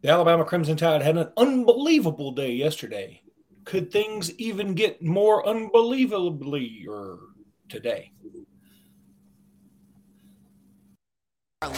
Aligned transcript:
The 0.00 0.10
Alabama 0.10 0.44
Crimson 0.44 0.76
Tide 0.76 1.02
had 1.02 1.16
an 1.16 1.32
unbelievable 1.36 2.30
day 2.30 2.52
yesterday. 2.52 3.20
Could 3.64 3.90
things 3.90 4.32
even 4.38 4.74
get 4.74 5.02
more 5.02 5.46
unbelievably 5.46 6.86
today? 7.68 8.12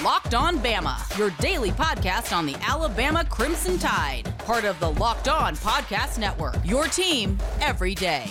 Locked 0.03 0.35
On 0.35 0.59
Bama, 0.59 1.19
your 1.19 1.31
daily 1.41 1.71
podcast 1.71 2.37
on 2.37 2.45
the 2.45 2.55
Alabama 2.57 3.25
Crimson 3.25 3.79
Tide, 3.79 4.33
part 4.41 4.67
of 4.67 4.79
the 4.79 4.91
Locked 4.91 5.29
On 5.29 5.57
Podcast 5.57 6.19
Network. 6.19 6.57
Your 6.65 6.85
team 6.85 7.39
every 7.61 7.95
day. 7.95 8.27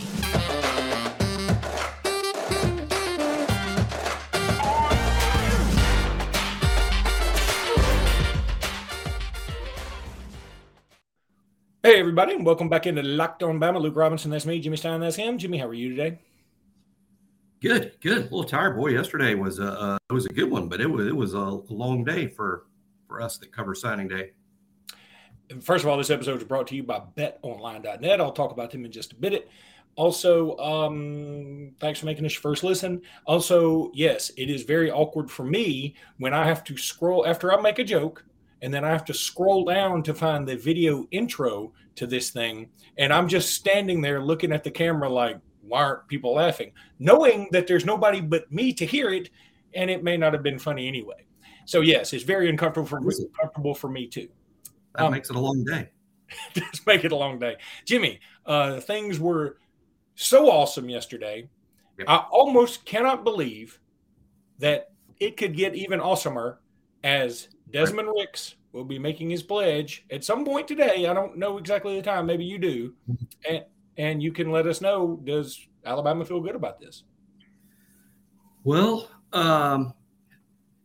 Hey, 11.90 12.00
everybody, 12.02 12.36
and 12.36 12.46
welcome 12.46 12.70
back 12.70 12.86
into 12.86 13.02
Locked 13.02 13.42
On 13.42 13.60
Bama. 13.60 13.82
Luke 13.82 13.96
Robinson, 13.96 14.30
that's 14.30 14.46
me. 14.46 14.60
Jimmy 14.60 14.78
Stein, 14.78 15.00
that's 15.00 15.16
him. 15.16 15.40
Jimmy, 15.40 15.58
how 15.58 15.66
are 15.66 15.74
you 15.74 15.90
today? 15.90 16.20
Good, 17.62 17.94
good. 18.00 18.18
A 18.18 18.22
little 18.26 18.44
tired, 18.44 18.78
boy. 18.78 18.90
Yesterday 18.90 19.34
was 19.34 19.58
a 19.58 19.72
uh, 19.72 19.98
it 20.08 20.14
was 20.14 20.28
a 20.28 20.30
good 20.30 20.52
one, 20.52 20.70
but 20.70 20.82
it 20.82 20.86
was 20.86 21.08
it 21.08 21.16
was 21.16 21.34
a 21.34 21.40
long 21.40 22.04
day 22.04 22.28
for 22.28 22.68
for 23.08 23.20
us 23.20 23.40
that 23.40 23.52
cover 23.52 23.74
signing 23.74 24.08
day. 24.08 24.34
First 25.62 25.84
of 25.84 25.90
all, 25.90 25.98
this 25.98 26.12
episode 26.12 26.38
is 26.38 26.44
brought 26.44 26.68
to 26.68 26.76
you 26.76 26.84
by 26.84 27.02
BetOnline.net. 27.18 28.22
I'll 28.22 28.34
talk 28.34 28.52
about 28.52 28.70
them 28.70 28.86
in 28.86 28.92
just 28.92 29.14
a 29.14 29.16
bit. 29.16 29.50
Also, 29.96 30.58
um, 30.58 31.72
thanks 31.80 32.02
for 32.02 32.06
making 32.06 32.22
this 32.22 32.36
your 32.36 32.42
first 32.42 32.64
listen. 32.64 33.02
Also, 33.26 33.90
yes, 33.96 34.30
it 34.38 34.52
is 34.52 34.62
very 34.62 34.92
awkward 34.92 35.32
for 35.32 35.44
me 35.44 35.96
when 36.20 36.36
I 36.36 36.46
have 36.46 36.64
to 36.66 36.78
scroll 36.78 37.26
after 37.26 37.52
I 37.52 37.60
make 37.60 37.80
a 37.80 37.84
joke 37.84 38.24
and 38.62 38.74
then 38.74 38.84
I 38.84 38.90
have 38.90 39.06
to 39.06 39.14
scroll 39.14 39.66
down 39.66 40.04
to 40.04 40.14
find 40.14 40.48
the 40.48 40.56
video 40.56 41.08
intro 41.12 41.74
to 41.96 42.08
this 42.08 42.30
thing. 42.30 42.70
And 42.98 43.14
I'm 43.14 43.28
just 43.28 43.54
standing 43.54 44.02
there 44.02 44.22
looking 44.22 44.52
at 44.52 44.64
the 44.64 44.72
camera 44.72 45.10
like, 45.10 45.40
why 45.62 45.84
aren't 45.84 46.08
people 46.08 46.34
laughing? 46.34 46.72
Knowing 46.98 47.48
that 47.52 47.68
there's 47.68 47.86
nobody 47.86 48.22
but 48.22 48.52
me 48.52 48.74
to 48.74 48.86
hear 48.86 49.12
it, 49.12 49.30
and 49.74 49.90
it 49.90 50.04
may 50.04 50.18
not 50.18 50.34
have 50.34 50.44
been 50.44 50.60
funny 50.60 50.88
anyway. 50.88 51.26
So 51.66 51.82
yes, 51.82 52.14
it's 52.14 52.24
very 52.24 52.50
uncomfortable 52.50 52.88
for 52.88 53.00
me, 53.00 53.14
comfortable 53.40 53.76
for 53.76 53.90
me 53.90 54.08
too. 54.08 54.28
That 54.96 55.06
um, 55.06 55.12
makes 55.12 55.30
it 55.30 55.36
a 55.36 55.40
long 55.40 55.64
day. 55.64 55.90
just 56.54 56.86
make 56.88 57.06
it 57.06 57.12
a 57.12 57.16
long 57.16 57.38
day. 57.40 57.58
Jimmy, 57.86 58.20
uh, 58.46 58.80
things 58.80 59.20
were 59.20 59.58
so 60.16 60.50
awesome 60.50 60.90
yesterday. 60.90 61.48
Yep. 62.00 62.08
I 62.10 62.18
almost 62.32 62.86
cannot 62.86 63.24
believe 63.24 63.80
that 64.58 64.92
it 65.20 65.38
could 65.38 65.56
get 65.56 65.76
even 65.76 66.00
awesomer 66.00 66.58
as 67.04 67.50
Desmond 67.72 68.10
Ricks 68.16 68.56
will 68.72 68.84
be 68.84 69.00
making 69.00 69.30
his 69.30 69.44
pledge 69.44 70.06
at 70.12 70.24
some 70.24 70.46
point 70.46 70.68
today. 70.68 71.08
I 71.08 71.14
don't 71.14 71.38
know 71.38 71.58
exactly 71.58 71.96
the 71.96 72.02
time. 72.02 72.26
Maybe 72.26 72.46
you 72.46 72.58
do, 72.58 72.94
and 73.48 73.64
and 73.98 74.24
you 74.24 74.32
can 74.32 74.52
let 74.52 74.68
us 74.68 74.82
know. 74.82 75.20
Does 75.24 75.68
Alabama 75.86 76.26
feel 76.26 76.42
good 76.42 76.56
about 76.56 76.80
this? 76.80 77.04
Well, 78.64 79.10
um, 79.34 79.94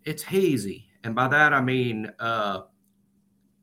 it's 0.04 0.22
hazy, 0.22 0.88
and 1.02 1.14
by 1.14 1.28
that 1.28 1.52
I 1.52 1.60
mean 1.60 2.10
uh, 2.18 2.62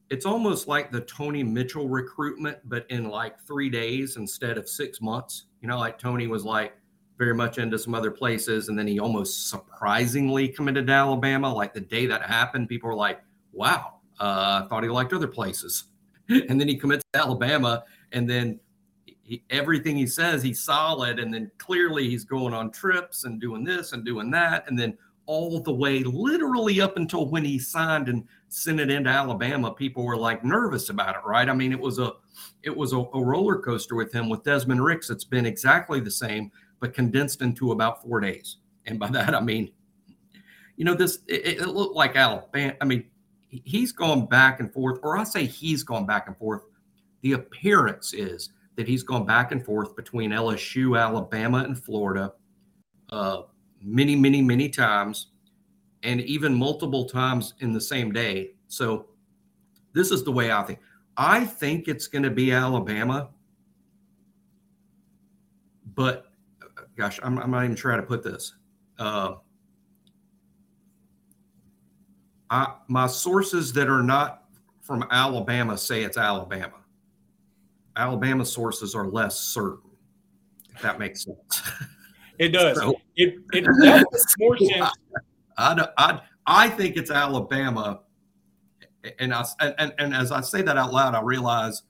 it's 0.09 0.25
almost 0.25 0.67
like 0.67 0.91
the 0.91 1.02
Tony 1.02 1.41
Mitchell 1.41 1.88
recruitment, 1.88 2.57
but 2.66 2.85
in 2.89 3.09
like 3.09 3.39
three 3.39 3.69
days 3.69 4.17
instead 4.17 4.57
of 4.57 4.67
six 4.67 5.02
months. 5.02 5.45
You 5.61 5.69
know, 5.69 5.79
like 5.79 5.97
Tony 5.97 6.27
was 6.27 6.44
like 6.44 6.73
very 7.22 7.36
much 7.36 7.59
into 7.59 7.77
some 7.77 7.94
other 7.94 8.09
places, 8.09 8.67
and 8.67 8.77
then 8.77 8.88
he 8.88 9.00
almost 9.00 9.50
surprisingly 9.50 10.47
committed 10.47 10.88
to 10.88 10.94
Alabama. 10.94 11.53
Like 11.53 11.73
the 11.73 11.81
day 11.81 12.08
that 12.08 12.23
happened, 12.23 12.67
people 12.67 12.89
were 12.89 12.95
like, 12.95 13.22
"Wow, 13.52 14.00
uh, 14.19 14.61
I 14.63 14.67
thought 14.67 14.83
he 14.83 14.89
liked 14.89 15.13
other 15.13 15.28
places. 15.28 15.86
and 16.30 16.59
then 16.59 16.67
he 16.67 16.78
commits 16.78 17.03
to 17.13 17.19
Alabama, 17.19 17.83
and 18.11 18.30
then 18.30 18.59
he, 19.23 19.44
everything 19.50 19.95
he 19.95 20.08
says, 20.08 20.44
he's 20.44 20.61
solid. 20.61 21.19
And 21.19 21.33
then 21.33 21.50
clearly 21.57 22.09
he's 22.09 22.23
going 22.23 22.53
on 22.53 22.72
trips 22.72 23.24
and 23.24 23.41
doing 23.41 23.63
this 23.63 23.94
and 23.94 24.06
doing 24.06 24.29
that. 24.31 24.68
And 24.68 24.78
then 24.78 24.97
all 25.25 25.62
the 25.62 25.74
way, 25.74 26.03
literally 26.03 26.81
up 26.81 26.97
until 26.97 27.29
when 27.29 27.45
he 27.45 27.57
signed 27.57 28.09
and 28.09 28.25
sent 28.50 28.79
it 28.79 28.91
into 28.91 29.09
Alabama, 29.09 29.72
people 29.72 30.03
were 30.06 30.18
like 30.18 30.44
nervous 30.44 30.90
about 30.90 31.16
it, 31.16 31.22
right? 31.25 31.47
I 31.47 31.53
mean, 31.53 31.72
it 31.72 31.79
was 31.79 32.00
a 32.00 32.13
it 32.63 32.75
was 32.75 32.94
a, 32.94 32.97
a 32.97 33.24
roller 33.24 33.59
coaster 33.59 33.95
with 33.95 34.12
him. 34.12 34.29
With 34.29 34.44
Desmond 34.44 34.84
Ricks, 34.84 35.09
it's 35.09 35.24
been 35.24 35.45
exactly 35.45 36.00
the 36.00 36.12
same, 36.12 36.51
but 36.81 36.94
condensed 36.94 37.42
into 37.42 37.72
about 37.72 38.02
four 38.02 38.19
days. 38.19 38.58
And 38.86 39.00
by 39.00 39.08
that 39.12 39.34
I 39.34 39.40
mean, 39.40 39.72
you 40.75 40.84
know, 40.84 40.96
this 40.96 41.19
it, 41.28 41.62
it 41.62 41.68
looked 41.68 41.96
like 41.96 42.18
Alabama. 42.18 42.74
I 42.81 42.86
mean, 42.86 43.06
he's 43.47 43.94
gone 43.94 44.25
back 44.25 44.59
and 44.59 44.74
forth, 44.74 45.00
or 45.03 45.18
I 45.18 45.24
say 45.24 45.46
he's 45.46 45.84
gone 45.84 46.06
back 46.06 46.28
and 46.28 46.36
forth. 46.38 46.64
The 47.22 47.34
appearance 47.34 48.14
is 48.14 48.50
that 48.75 48.88
he's 48.88 49.03
gone 49.03 49.25
back 49.25 49.52
and 49.52 49.64
forth 49.64 49.96
between 49.96 50.31
LSU, 50.31 51.00
Alabama, 51.00 51.59
and 51.59 51.81
Florida 51.81 52.34
uh, 53.12 53.44
many, 53.81 54.16
many, 54.16 54.42
many 54.42 54.69
times, 54.69 55.28
and 56.03 56.22
even 56.22 56.53
multiple 56.53 57.06
times 57.06 57.53
in 57.59 57.74
the 57.74 57.81
same 57.81 58.12
day. 58.12 58.52
So, 58.68 59.08
this 59.94 60.09
is 60.09 60.24
the 60.24 60.31
way 60.31 60.52
I 60.52 60.63
think. 60.63 60.80
I 61.18 61.46
think 61.46 61.90
it's 61.90 62.08
going 62.08 62.24
to 62.24 62.30
be 62.30 62.53
Alabama, 62.53 63.30
but 65.94 66.31
gosh, 66.97 67.19
I'm, 67.24 67.38
I'm 67.40 67.52
not 67.52 67.63
even 67.63 67.75
trying 67.75 68.02
to 68.02 68.07
put 68.07 68.24
this. 68.24 68.56
Uh, 69.00 69.35
I, 72.50 72.75
my 72.88 73.07
sources 73.07 73.72
that 73.74 73.90
are 73.90 74.03
not 74.03 74.44
from 74.81 75.06
Alabama 75.09 75.78
say 75.78 76.03
it's 76.03 76.18
Alabama. 76.18 76.74
Alabama 77.96 78.46
sources 78.46 78.94
are 78.96 79.07
less 79.07 79.40
certain. 79.40 79.90
If 80.75 80.81
that 80.81 81.00
makes 81.00 81.25
sense. 81.25 81.62
It 82.40 82.50
does. 82.50 82.78
So, 82.78 82.96
it 83.16 83.35
it 83.53 83.66
makes 83.68 84.35
more 84.40 84.57
sense. 84.57 84.90
I, 85.57 85.88
I, 85.97 86.22
I 86.47 86.69
think 86.69 86.97
it's 86.97 87.12
Alabama, 87.12 88.00
and 89.19 89.34
I 89.34 89.46
and, 89.59 89.94
and 90.00 90.13
as 90.16 90.31
I 90.31 90.41
say 90.41 90.62
that 90.63 90.75
out 90.78 90.91
loud, 90.91 91.13
I 91.13 91.22
realize 91.22 91.84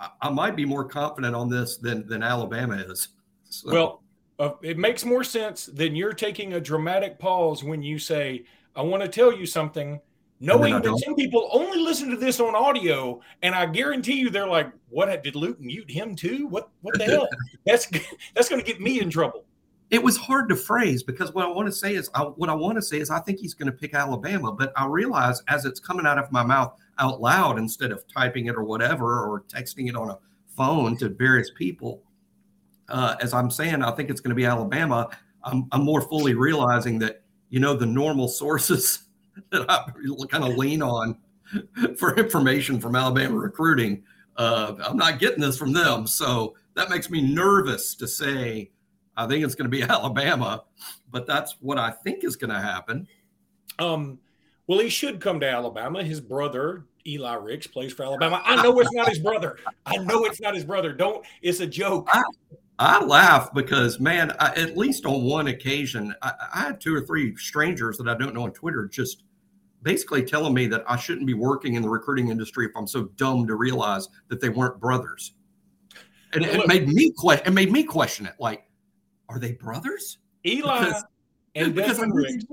I, 0.00 0.08
I 0.22 0.30
might 0.30 0.56
be 0.56 0.64
more 0.64 0.84
confident 0.84 1.36
on 1.36 1.48
this 1.48 1.76
than 1.76 2.06
than 2.08 2.22
Alabama 2.22 2.74
is. 2.88 3.08
So. 3.44 3.70
Well, 3.70 4.02
uh, 4.38 4.50
it 4.62 4.78
makes 4.78 5.04
more 5.04 5.24
sense 5.24 5.66
than 5.66 5.96
you're 5.96 6.12
taking 6.12 6.54
a 6.54 6.60
dramatic 6.60 7.18
pause 7.18 7.64
when 7.64 7.82
you 7.82 7.98
say 7.98 8.44
I 8.74 8.82
want 8.82 9.02
to 9.02 9.08
tell 9.08 9.32
you 9.32 9.46
something, 9.46 10.00
knowing 10.40 10.80
that 10.82 10.98
some 11.04 11.14
people 11.14 11.48
only 11.50 11.78
listen 11.78 12.10
to 12.10 12.16
this 12.16 12.40
on 12.40 12.54
audio, 12.54 13.20
and 13.42 13.54
I 13.54 13.64
guarantee 13.64 14.14
you 14.14 14.28
they're 14.28 14.46
like, 14.46 14.70
"What 14.90 15.22
did 15.22 15.34
Luke 15.34 15.58
mute 15.60 15.90
him 15.90 16.14
too? 16.14 16.46
What 16.48 16.68
what 16.82 16.98
the 16.98 17.04
hell? 17.04 17.28
That's 17.64 17.88
that's 18.34 18.48
going 18.48 18.60
to 18.60 18.66
get 18.66 18.80
me 18.80 19.00
in 19.00 19.10
trouble." 19.10 19.44
It 19.88 20.02
was 20.02 20.16
hard 20.16 20.48
to 20.48 20.56
phrase 20.56 21.04
because 21.04 21.32
what 21.32 21.46
I 21.46 21.48
want 21.48 21.66
to 21.68 21.72
say 21.72 21.94
is 21.94 22.10
I, 22.12 22.22
what 22.22 22.50
I 22.50 22.54
want 22.54 22.74
to 22.74 22.82
say 22.82 22.98
is 22.98 23.08
I 23.08 23.20
think 23.20 23.38
he's 23.38 23.54
going 23.54 23.70
to 23.70 23.76
pick 23.76 23.94
Alabama, 23.94 24.50
but 24.50 24.72
I 24.76 24.84
realize 24.86 25.40
as 25.46 25.64
it's 25.64 25.78
coming 25.78 26.06
out 26.06 26.18
of 26.18 26.30
my 26.32 26.42
mouth 26.42 26.74
out 26.98 27.20
loud 27.20 27.56
instead 27.56 27.92
of 27.92 28.04
typing 28.08 28.46
it 28.46 28.56
or 28.56 28.64
whatever 28.64 29.24
or 29.24 29.42
texting 29.42 29.88
it 29.88 29.94
on 29.94 30.10
a 30.10 30.18
phone 30.56 30.96
to 30.96 31.08
various 31.08 31.50
people. 31.56 32.02
Uh, 32.88 33.16
as 33.20 33.34
I'm 33.34 33.50
saying, 33.50 33.82
I 33.82 33.90
think 33.92 34.10
it's 34.10 34.20
going 34.20 34.30
to 34.30 34.36
be 34.36 34.44
Alabama. 34.44 35.08
I'm, 35.42 35.66
I'm 35.72 35.84
more 35.84 36.00
fully 36.00 36.34
realizing 36.34 36.98
that 37.00 37.22
you 37.50 37.60
know, 37.60 37.74
the 37.74 37.86
normal 37.86 38.28
sources 38.28 39.04
that 39.50 39.68
I 39.68 39.90
kind 40.30 40.44
of 40.44 40.56
lean 40.56 40.82
on 40.82 41.18
for 41.98 42.16
information 42.16 42.80
from 42.80 42.96
Alabama 42.96 43.36
recruiting. 43.36 44.02
Uh, 44.36 44.74
I'm 44.80 44.96
not 44.96 45.18
getting 45.18 45.40
this 45.40 45.56
from 45.56 45.72
them. 45.72 46.06
So 46.06 46.54
that 46.74 46.90
makes 46.90 47.08
me 47.08 47.20
nervous 47.22 47.94
to 47.96 48.06
say, 48.06 48.70
I 49.16 49.26
think 49.26 49.44
it's 49.44 49.54
going 49.54 49.70
to 49.70 49.74
be 49.74 49.82
Alabama, 49.88 50.64
but 51.10 51.26
that's 51.26 51.56
what 51.60 51.78
I 51.78 51.90
think 51.90 52.24
is 52.24 52.36
going 52.36 52.52
to 52.52 52.60
happen. 52.60 53.06
Um, 53.78 54.18
well, 54.66 54.80
he 54.80 54.88
should 54.88 55.20
come 55.20 55.40
to 55.40 55.48
Alabama. 55.48 56.02
His 56.02 56.20
brother, 56.20 56.84
Eli 57.06 57.34
Ricks, 57.34 57.66
plays 57.66 57.92
for 57.92 58.02
Alabama. 58.02 58.42
I 58.44 58.62
know 58.62 58.78
it's 58.80 58.92
not 58.92 59.08
his 59.08 59.20
brother. 59.20 59.58
I 59.86 59.96
know 59.98 60.24
it's 60.24 60.40
not 60.40 60.54
his 60.54 60.64
brother. 60.64 60.92
Don't, 60.92 61.24
it's 61.40 61.60
a 61.60 61.66
joke. 61.66 62.08
I, 62.12 62.22
I 62.78 63.02
laugh 63.04 63.54
because, 63.54 63.98
man, 64.00 64.32
I, 64.38 64.52
at 64.54 64.76
least 64.76 65.06
on 65.06 65.22
one 65.24 65.46
occasion, 65.46 66.14
I, 66.20 66.32
I, 66.54 66.60
had 66.60 66.80
two 66.80 66.94
or 66.94 67.00
three 67.00 67.34
strangers 67.36 67.96
that 67.96 68.08
I 68.08 68.14
don't 68.14 68.34
know 68.34 68.42
on 68.42 68.52
Twitter 68.52 68.86
just 68.86 69.22
basically 69.82 70.22
telling 70.22 70.52
me 70.52 70.66
that 70.66 70.84
I 70.86 70.96
shouldn't 70.96 71.26
be 71.26 71.34
working 71.34 71.74
in 71.74 71.82
the 71.82 71.88
recruiting 71.88 72.28
industry 72.28 72.66
if 72.66 72.72
I'm 72.76 72.86
so 72.86 73.04
dumb 73.16 73.46
to 73.46 73.54
realize 73.54 74.08
that 74.28 74.40
they 74.40 74.50
weren't 74.50 74.78
brothers. 74.78 75.32
And 76.34 76.44
it, 76.44 76.68
made 76.68 76.88
me 76.88 77.12
question. 77.16 77.46
It 77.46 77.52
made 77.52 77.72
me 77.72 77.82
question 77.82 78.26
it. 78.26 78.34
Like, 78.38 78.64
are 79.28 79.38
they 79.38 79.52
brothers? 79.52 80.18
Eli 80.44 80.86
because, 80.86 81.04
and 81.54 81.74
Desmond 81.74 82.14
Ricks. 82.14 82.44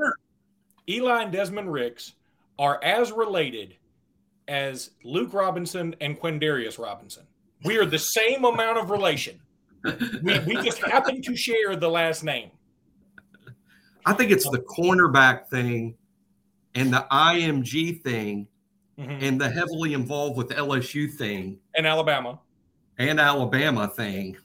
Eli 0.87 1.23
and 1.23 1.31
Desmond 1.31 1.71
Ricks 1.71 2.13
are 2.57 2.79
as 2.83 3.11
related 3.11 3.75
as 4.47 4.91
Luke 5.03 5.33
Robinson 5.33 5.95
and 5.99 6.19
Quindarius 6.19 6.77
Robinson. 6.77 7.23
We 7.65 7.77
are 7.77 7.85
the 7.85 7.99
same 7.99 8.45
amount 8.45 8.77
of 8.77 8.89
relation 8.89 9.39
we, 9.83 10.39
we 10.39 10.55
just 10.61 10.79
happen 10.79 11.21
to 11.21 11.35
share 11.35 11.75
the 11.75 11.89
last 11.89 12.23
name. 12.23 12.51
I 14.05 14.13
think 14.13 14.31
it's 14.31 14.49
the 14.49 14.59
cornerback 14.59 15.47
thing 15.47 15.95
and 16.75 16.93
the 16.93 17.05
IMG 17.11 18.01
thing 18.01 18.47
mm-hmm. 18.99 19.23
and 19.23 19.39
the 19.39 19.49
heavily 19.49 19.93
involved 19.93 20.37
with 20.37 20.49
LSU 20.49 21.11
thing 21.11 21.59
and 21.75 21.87
Alabama 21.87 22.39
and 22.97 23.19
Alabama 23.19 23.87
thing. 23.87 24.37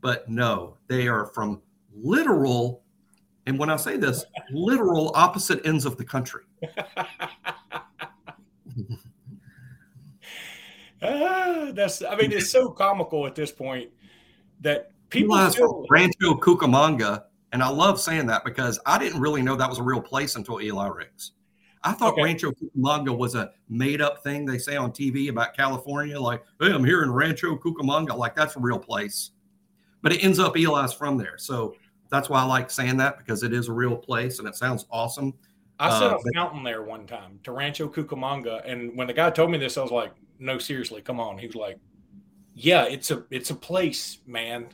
But 0.00 0.28
no, 0.28 0.76
they 0.86 1.08
are 1.08 1.26
from 1.26 1.60
literal, 1.92 2.82
and 3.46 3.58
when 3.58 3.68
I 3.68 3.76
say 3.76 3.96
this, 3.96 4.24
literal 4.52 5.10
opposite 5.14 5.66
ends 5.66 5.84
of 5.84 5.96
the 5.96 6.04
country. 6.04 6.44
ah, 11.02 11.70
that's, 11.72 12.02
I 12.02 12.14
mean, 12.16 12.30
it's 12.32 12.50
so 12.50 12.70
comical 12.70 13.26
at 13.26 13.34
this 13.34 13.50
point 13.50 13.90
that 14.60 14.90
people 15.10 15.36
feel, 15.50 15.84
Rancho 15.90 16.34
Cucamonga, 16.34 17.24
and 17.52 17.62
I 17.62 17.68
love 17.68 18.00
saying 18.00 18.26
that 18.26 18.44
because 18.44 18.78
I 18.86 18.98
didn't 18.98 19.20
really 19.20 19.42
know 19.42 19.56
that 19.56 19.68
was 19.68 19.78
a 19.78 19.82
real 19.82 20.00
place 20.00 20.36
until 20.36 20.60
Eli 20.60 20.88
Ricks. 20.88 21.32
I 21.82 21.92
thought 21.92 22.14
okay. 22.14 22.24
Rancho 22.24 22.52
Cucamonga 22.52 23.16
was 23.16 23.34
a 23.34 23.52
made 23.68 24.00
up 24.00 24.22
thing 24.22 24.44
they 24.44 24.58
say 24.58 24.76
on 24.76 24.90
TV 24.90 25.28
about 25.28 25.56
California, 25.56 26.18
like, 26.18 26.42
hey, 26.60 26.72
I'm 26.72 26.84
here 26.84 27.02
in 27.02 27.12
Rancho 27.12 27.56
Cucamonga. 27.56 28.16
Like, 28.16 28.34
that's 28.34 28.56
a 28.56 28.60
real 28.60 28.78
place. 28.78 29.30
But 30.02 30.12
it 30.12 30.24
ends 30.24 30.38
up 30.38 30.56
Eli's 30.56 30.92
from 30.92 31.16
there. 31.16 31.38
So 31.38 31.76
that's 32.10 32.28
why 32.28 32.40
I 32.40 32.44
like 32.44 32.70
saying 32.70 32.96
that 32.96 33.18
because 33.18 33.42
it 33.42 33.52
is 33.52 33.68
a 33.68 33.72
real 33.72 33.96
place 33.96 34.38
and 34.38 34.48
it 34.48 34.56
sounds 34.56 34.86
awesome. 34.90 35.34
I 35.78 35.90
set 35.98 36.10
uh, 36.10 36.16
a 36.16 36.32
fountain 36.34 36.64
there 36.64 36.82
one 36.82 37.06
time 37.06 37.38
to 37.44 37.52
Rancho 37.52 37.88
Cucamonga. 37.88 38.68
And 38.68 38.96
when 38.96 39.06
the 39.06 39.12
guy 39.12 39.30
told 39.30 39.50
me 39.50 39.58
this, 39.58 39.76
I 39.76 39.82
was 39.82 39.90
like, 39.90 40.12
no, 40.38 40.58
seriously, 40.58 41.02
come 41.02 41.20
on. 41.20 41.38
He 41.38 41.46
was 41.46 41.56
like, 41.56 41.78
yeah, 42.58 42.84
it's 42.84 43.10
a 43.10 43.22
it's 43.30 43.50
a 43.50 43.54
place, 43.54 44.18
man. 44.26 44.68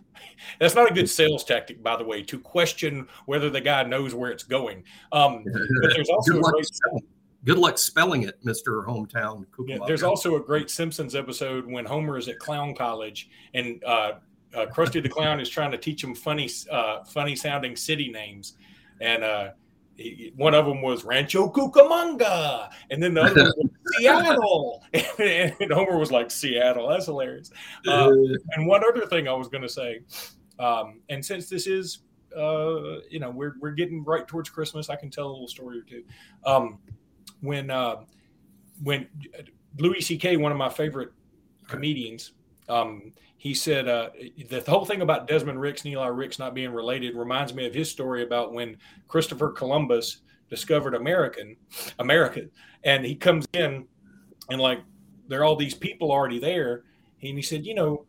That's 0.60 0.76
not 0.76 0.88
a 0.88 0.94
good 0.94 1.10
sales 1.10 1.44
tactic, 1.44 1.82
by 1.82 1.96
the 1.96 2.04
way, 2.04 2.22
to 2.22 2.38
question 2.38 3.08
whether 3.26 3.50
the 3.50 3.60
guy 3.60 3.82
knows 3.82 4.14
where 4.14 4.30
it's 4.30 4.44
going. 4.44 4.84
Um, 5.10 5.44
but 5.44 5.92
there's 5.92 6.08
also 6.14 6.34
good, 6.34 6.42
luck 6.42 6.52
great, 6.52 7.02
good 7.44 7.58
luck 7.58 7.78
spelling 7.78 8.22
it, 8.22 8.38
Mister 8.44 8.82
Hometown. 8.82 9.46
Yeah, 9.66 9.78
there's 9.84 10.04
also 10.04 10.36
a 10.36 10.40
great 10.40 10.70
Simpsons 10.70 11.16
episode 11.16 11.66
when 11.66 11.84
Homer 11.84 12.16
is 12.16 12.28
at 12.28 12.38
clown 12.38 12.72
college 12.76 13.28
and 13.52 13.82
uh, 13.84 14.12
uh, 14.54 14.66
Krusty 14.66 15.02
the 15.02 15.08
Clown 15.08 15.40
is 15.40 15.48
trying 15.48 15.72
to 15.72 15.78
teach 15.78 16.04
him 16.04 16.14
funny, 16.14 16.48
uh, 16.70 17.02
funny 17.02 17.34
sounding 17.34 17.74
city 17.74 18.12
names, 18.12 18.54
and 19.00 19.24
uh, 19.24 19.50
one 20.36 20.54
of 20.54 20.66
them 20.66 20.82
was 20.82 21.04
Rancho 21.04 21.50
Cucamonga, 21.50 22.70
and 22.90 23.02
then 23.02 23.14
the 23.14 23.22
other 23.22 23.44
was 23.56 23.70
Seattle. 23.98 24.82
And, 24.92 25.06
and, 25.60 25.72
Homer 25.72 25.98
was 25.98 26.10
like, 26.10 26.30
Seattle. 26.30 26.88
That's 26.88 27.06
hilarious. 27.06 27.50
Uh, 27.86 28.10
and 28.52 28.66
one 28.66 28.82
other 28.84 29.06
thing 29.06 29.28
I 29.28 29.32
was 29.32 29.48
going 29.48 29.62
to 29.62 29.68
say, 29.68 30.00
um, 30.58 31.00
and 31.08 31.24
since 31.24 31.48
this 31.48 31.66
is, 31.66 32.00
uh, 32.36 33.00
you 33.10 33.20
know, 33.20 33.30
we're, 33.30 33.54
we're 33.60 33.72
getting 33.72 34.04
right 34.04 34.26
towards 34.26 34.48
Christmas, 34.48 34.88
I 34.88 34.96
can 34.96 35.10
tell 35.10 35.26
a 35.26 35.32
little 35.32 35.48
story 35.48 35.78
or 35.78 35.82
two. 35.82 36.04
Um, 36.44 36.78
when, 37.40 37.70
uh, 37.70 37.96
when 38.82 39.08
Louis 39.78 40.00
C.K., 40.00 40.36
one 40.36 40.52
of 40.52 40.58
my 40.58 40.68
favorite 40.68 41.10
comedians, 41.68 42.32
um, 42.68 43.12
he 43.42 43.54
said 43.54 43.88
uh, 43.88 44.10
the 44.50 44.62
whole 44.68 44.84
thing 44.84 45.02
about 45.02 45.26
Desmond 45.26 45.60
Ricks 45.60 45.82
and 45.82 45.92
Eli 45.92 46.06
Ricks 46.06 46.38
not 46.38 46.54
being 46.54 46.70
related 46.70 47.16
reminds 47.16 47.52
me 47.52 47.66
of 47.66 47.74
his 47.74 47.90
story 47.90 48.22
about 48.22 48.52
when 48.52 48.76
Christopher 49.08 49.50
Columbus 49.50 50.18
discovered 50.48 50.94
American 50.94 51.56
America, 51.98 52.42
and 52.84 53.04
he 53.04 53.16
comes 53.16 53.44
in 53.52 53.84
and 54.48 54.60
like 54.60 54.78
there 55.26 55.40
are 55.40 55.44
all 55.44 55.56
these 55.56 55.74
people 55.74 56.12
already 56.12 56.38
there, 56.38 56.84
and 57.20 57.36
he 57.36 57.42
said, 57.42 57.66
you 57.66 57.74
know, 57.74 58.06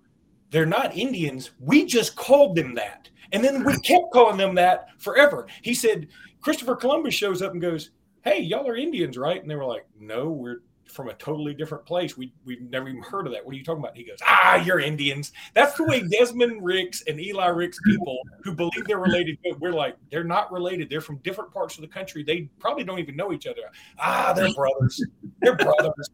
they're 0.51 0.67
not 0.67 0.95
Indians. 0.95 1.49
We 1.59 1.87
just 1.87 2.15
called 2.15 2.55
them 2.55 2.75
that, 2.75 3.09
and 3.31 3.43
then 3.43 3.63
we 3.63 3.79
kept 3.79 4.11
calling 4.13 4.37
them 4.37 4.53
that 4.53 4.89
forever. 4.99 5.47
He 5.63 5.73
said 5.73 6.09
Christopher 6.41 6.75
Columbus 6.75 7.15
shows 7.15 7.41
up 7.41 7.53
and 7.53 7.61
goes, 7.61 7.89
"Hey, 8.21 8.39
y'all 8.39 8.67
are 8.67 8.77
Indians, 8.77 9.17
right?" 9.17 9.41
And 9.41 9.49
they 9.49 9.55
were 9.55 9.65
like, 9.65 9.87
"No, 9.99 10.29
we're 10.29 10.59
from 10.93 11.09
a 11.09 11.13
totally 11.15 11.53
different 11.53 11.85
place. 11.85 12.15
We 12.15 12.33
we've 12.45 12.61
never 12.61 12.87
even 12.87 13.01
heard 13.01 13.25
of 13.25 13.33
that. 13.33 13.45
What 13.45 13.53
are 13.53 13.57
you 13.57 13.63
talking 13.63 13.83
about? 13.83 13.97
He 13.97 14.03
goes, 14.03 14.19
Ah, 14.25 14.55
you're 14.55 14.79
Indians. 14.79 15.31
That's 15.53 15.75
the 15.75 15.83
way 15.83 16.07
Desmond 16.07 16.63
Ricks 16.63 17.03
and 17.07 17.19
Eli 17.19 17.47
Ricks 17.47 17.79
people 17.85 18.19
who 18.43 18.53
believe 18.53 18.85
they're 18.85 18.99
related. 18.99 19.37
We're 19.59 19.73
like, 19.73 19.97
they're 20.11 20.23
not 20.23 20.51
related. 20.51 20.89
They're 20.89 21.01
from 21.01 21.17
different 21.17 21.51
parts 21.51 21.75
of 21.75 21.81
the 21.81 21.87
country. 21.87 22.23
They 22.23 22.49
probably 22.59 22.83
don't 22.83 22.99
even 22.99 23.15
know 23.15 23.33
each 23.33 23.47
other. 23.47 23.61
Ah, 23.99 24.33
they're 24.35 24.53
brothers. 24.53 25.03
They're 25.41 25.55
brothers. 25.55 26.09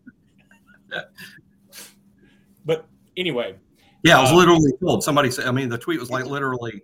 but 2.66 2.88
anyway. 3.18 3.56
Yeah, 4.04 4.18
I 4.18 4.22
was 4.22 4.32
uh, 4.32 4.36
literally 4.36 4.72
told 4.82 5.04
somebody 5.04 5.30
said, 5.30 5.46
I 5.46 5.52
mean, 5.52 5.70
the 5.70 5.78
tweet 5.78 6.00
was 6.00 6.10
like 6.10 6.26
literally, 6.26 6.82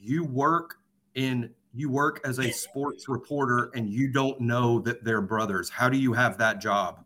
you 0.00 0.24
work 0.24 0.76
in 1.14 1.50
you 1.76 1.90
work 1.90 2.20
as 2.24 2.38
a 2.38 2.50
sports 2.50 3.06
reporter 3.06 3.70
and 3.74 3.90
you 3.90 4.08
don't 4.08 4.40
know 4.40 4.80
that 4.80 5.04
they're 5.04 5.20
brothers. 5.20 5.68
How 5.68 5.90
do 5.90 5.98
you 5.98 6.14
have 6.14 6.38
that 6.38 6.58
job? 6.58 7.04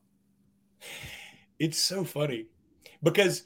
It's 1.59 1.79
so 1.79 2.05
funny 2.05 2.47
because 3.03 3.43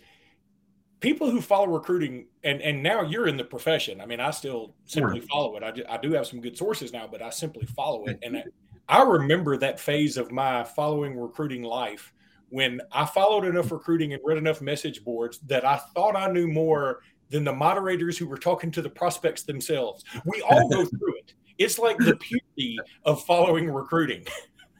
people 1.01 1.31
who 1.31 1.41
follow 1.41 1.67
recruiting 1.67 2.27
and 2.45 2.61
and 2.61 2.83
now 2.83 3.01
you're 3.01 3.27
in 3.27 3.39
the 3.39 3.45
profession. 3.45 4.03
I 4.03 4.07
mean, 4.07 4.21
I 4.21 4.31
still 4.33 4.75
simply 4.85 5.21
sure. 5.21 5.29
follow 5.29 5.57
it. 5.57 5.63
I 5.63 5.71
do, 5.71 5.83
I 5.89 5.97
do 5.97 6.13
have 6.13 6.27
some 6.27 6.43
good 6.43 6.59
sources 6.59 6.93
now, 6.93 7.09
but 7.11 7.23
I 7.23 7.31
simply 7.31 7.65
follow 7.67 8.05
it. 8.05 8.19
And 8.23 8.37
I, 8.37 8.41
mm-hmm. 8.41 8.49
I 8.89 9.03
remember 9.03 9.57
that 9.57 9.81
phase 9.81 10.19
of 10.19 10.31
my 10.31 10.63
following 10.63 11.19
recruiting 11.19 11.63
life 11.63 12.13
when 12.51 12.83
I 12.93 13.07
followed 13.07 13.47
enough 13.47 13.67
mm-hmm. 13.67 13.75
recruiting 13.77 14.13
and 14.13 14.23
read 14.23 14.37
enough 14.37 14.61
message 14.61 15.03
boards 15.05 15.41
that 15.47 15.65
I 15.65 15.79
thought 15.95 16.17
I 16.17 16.31
knew 16.31 16.49
more 16.49 17.01
than 17.31 17.45
the 17.45 17.53
moderators 17.53 18.19
who 18.19 18.27
were 18.27 18.39
talking 18.39 18.71
to 18.73 18.83
the 18.83 18.91
prospects 18.91 19.43
themselves. 19.43 20.05
We 20.25 20.43
all 20.43 20.69
go 20.69 20.85
through 20.85 21.17
it. 21.19 21.35
It's 21.59 21.79
like 21.79 21.99
the 21.99 22.17
purity 22.17 22.79
of 23.05 23.25
following 23.25 23.71
recruiting. 23.71 24.25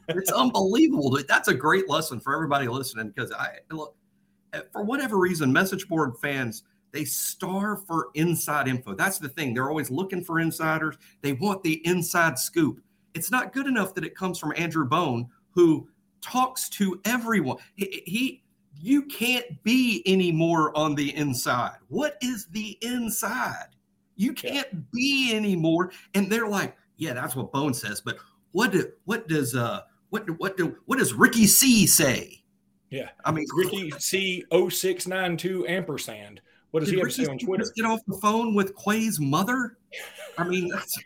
it's 0.09 0.31
unbelievable. 0.31 1.17
That's 1.27 1.47
a 1.47 1.53
great 1.53 1.89
lesson 1.89 2.19
for 2.19 2.33
everybody 2.33 2.67
listening 2.67 3.09
because 3.09 3.31
I 3.31 3.59
look 3.71 3.95
eh, 4.53 4.61
for 4.71 4.83
whatever 4.83 5.17
reason, 5.17 5.51
message 5.51 5.87
board 5.87 6.13
fans 6.21 6.63
they 6.95 7.03
starve 7.03 7.85
for 7.85 8.07
inside 8.13 8.69
info. 8.69 8.95
That's 8.95 9.19
the 9.19 9.27
thing. 9.27 9.53
They're 9.53 9.69
always 9.69 9.91
looking 9.91 10.23
for 10.23 10.39
insiders. 10.39 10.95
They 11.21 11.33
want 11.33 11.61
the 11.61 11.85
inside 11.85 12.39
scoop. 12.39 12.79
It's 13.13 13.29
not 13.29 13.51
good 13.51 13.67
enough 13.67 13.93
that 13.95 14.05
it 14.05 14.15
comes 14.15 14.39
from 14.39 14.53
Andrew 14.55 14.85
Bone, 14.85 15.27
who 15.51 15.89
talks 16.21 16.69
to 16.69 17.01
everyone. 17.03 17.57
He, 17.75 18.01
he 18.05 18.43
you 18.79 19.03
can't 19.03 19.63
be 19.63 20.03
anymore 20.05 20.75
on 20.77 20.95
the 20.95 21.15
inside. 21.15 21.77
What 21.87 22.17
is 22.21 22.47
the 22.47 22.77
inside? 22.81 23.67
You 24.15 24.33
can't 24.33 24.67
yeah. 24.71 24.79
be 24.93 25.31
anymore. 25.33 25.91
And 26.13 26.31
they're 26.31 26.47
like, 26.47 26.75
yeah, 26.97 27.13
that's 27.13 27.35
what 27.35 27.51
Bone 27.51 27.73
says. 27.73 28.01
But 28.01 28.17
what 28.51 28.71
do, 28.71 28.91
what 29.05 29.27
does 29.27 29.55
uh 29.55 29.81
what 30.09 30.29
what 30.39 30.57
do 30.57 30.77
what 30.85 30.99
does 30.99 31.13
Ricky 31.13 31.47
C 31.47 31.85
say? 31.85 32.43
Yeah, 32.89 33.09
I 33.25 33.31
mean 33.31 33.45
Ricky 33.53 33.91
C 33.97 34.43
0692 34.51 35.67
ampersand. 35.67 36.41
What 36.71 36.81
does 36.81 36.89
he 36.89 36.97
have 36.97 37.05
Ricky 37.05 37.17
to 37.17 37.25
say 37.25 37.31
on 37.31 37.37
Twitter? 37.37 37.65
Get 37.75 37.85
off 37.85 38.01
the 38.07 38.17
phone 38.21 38.53
with 38.53 38.75
Quay's 38.75 39.19
mother. 39.19 39.77
I 40.37 40.43
mean, 40.43 40.67
that's, 40.73 40.97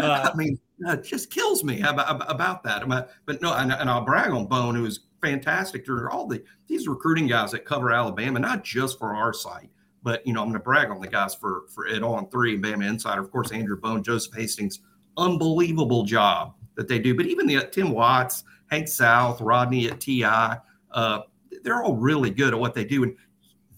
uh, 0.00 0.30
I 0.32 0.36
mean, 0.36 0.58
it 0.78 1.02
just 1.02 1.30
kills 1.30 1.64
me 1.64 1.80
about, 1.80 2.30
about 2.30 2.62
that. 2.62 2.88
But 2.88 3.42
no, 3.42 3.52
and, 3.54 3.72
and 3.72 3.90
I'll 3.90 4.04
brag 4.04 4.30
on 4.30 4.46
Bone, 4.46 4.76
who 4.76 4.84
is 4.84 5.00
fantastic 5.20 5.84
through 5.84 6.08
all 6.10 6.26
the 6.26 6.42
these 6.66 6.88
recruiting 6.88 7.26
guys 7.26 7.52
that 7.52 7.64
cover 7.64 7.92
Alabama, 7.92 8.38
not 8.38 8.64
just 8.64 8.98
for 8.98 9.14
our 9.14 9.32
site, 9.32 9.70
but 10.02 10.26
you 10.26 10.32
know, 10.32 10.40
I'm 10.40 10.48
going 10.48 10.58
to 10.58 10.64
brag 10.64 10.90
on 10.90 11.00
the 11.00 11.08
guys 11.08 11.34
for 11.34 11.64
for 11.68 11.86
it 11.86 12.02
on 12.02 12.28
three, 12.30 12.54
and 12.54 12.64
Bama 12.64 12.88
Insider, 12.88 13.20
of 13.20 13.30
course, 13.30 13.52
Andrew 13.52 13.76
Bone, 13.76 14.02
Joseph 14.02 14.34
Hastings, 14.34 14.80
unbelievable 15.16 16.04
job 16.04 16.54
that 16.76 16.88
they 16.88 16.98
do. 16.98 17.14
But 17.14 17.26
even 17.26 17.46
the 17.46 17.56
uh, 17.58 17.64
Tim 17.64 17.90
Watts, 17.90 18.44
Hank 18.68 18.88
South, 18.88 19.40
Rodney 19.40 19.88
at 19.88 20.00
TI, 20.00 20.24
uh, 20.24 21.20
they're 21.62 21.82
all 21.82 21.96
really 21.96 22.30
good 22.30 22.54
at 22.54 22.60
what 22.60 22.74
they 22.74 22.84
do, 22.84 23.02
and 23.02 23.16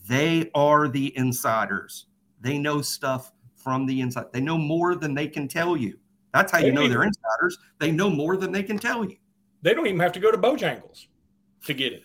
they 0.07 0.50
are 0.54 0.88
the 0.88 1.16
insiders. 1.16 2.07
They 2.40 2.59
know 2.59 2.83
stuff 2.83 3.33
from 3.57 3.87
the 3.87 4.00
inside. 4.00 4.26
They 4.33 4.40
know 4.40 4.59
more 4.59 4.95
than 4.95 5.14
they 5.14 5.28
can 5.28 5.49
tell 5.49 5.76
you. 5.76 5.99
That's 6.35 6.52
how 6.52 6.59
you 6.59 6.73
know 6.73 6.88
they're 6.88 7.04
insiders. 7.04 7.59
They 7.78 7.90
know 7.90 8.11
more 8.11 8.37
than 8.37 8.52
they 8.52 8.62
can 8.62 8.78
tell 8.78 9.04
you. 9.04 9.16
They 9.62 9.75
don't 9.75 9.87
even 9.87 9.99
have 10.00 10.12
to 10.12 10.21
go 10.21 10.30
to 10.30 10.38
Bojangles 10.38 11.07
to 11.68 11.75
get 11.75 11.92
it. 11.92 12.04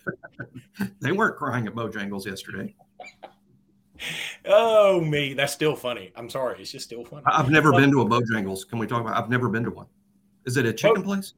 they 1.01 1.11
weren't 1.11 1.35
crying 1.35 1.67
at 1.67 1.73
Bojangles 1.73 2.25
yesterday. 2.25 2.75
oh 4.45 5.01
me, 5.01 5.33
that's 5.33 5.53
still 5.53 5.75
funny. 5.75 6.11
I'm 6.15 6.29
sorry, 6.29 6.61
it's 6.61 6.71
just 6.71 6.85
still 6.85 7.03
funny. 7.03 7.23
I've 7.25 7.49
never 7.49 7.71
been 7.71 7.91
to 7.91 8.01
a 8.01 8.05
Bojangles. 8.05 8.67
Can 8.67 8.79
we 8.79 8.87
talk 8.87 9.01
about? 9.01 9.21
I've 9.21 9.29
never 9.29 9.49
been 9.49 9.63
to 9.63 9.71
one. 9.71 9.87
Is 10.45 10.57
it 10.57 10.65
a 10.65 10.73
chicken 10.73 11.01
oh, 11.01 11.03
place? 11.03 11.33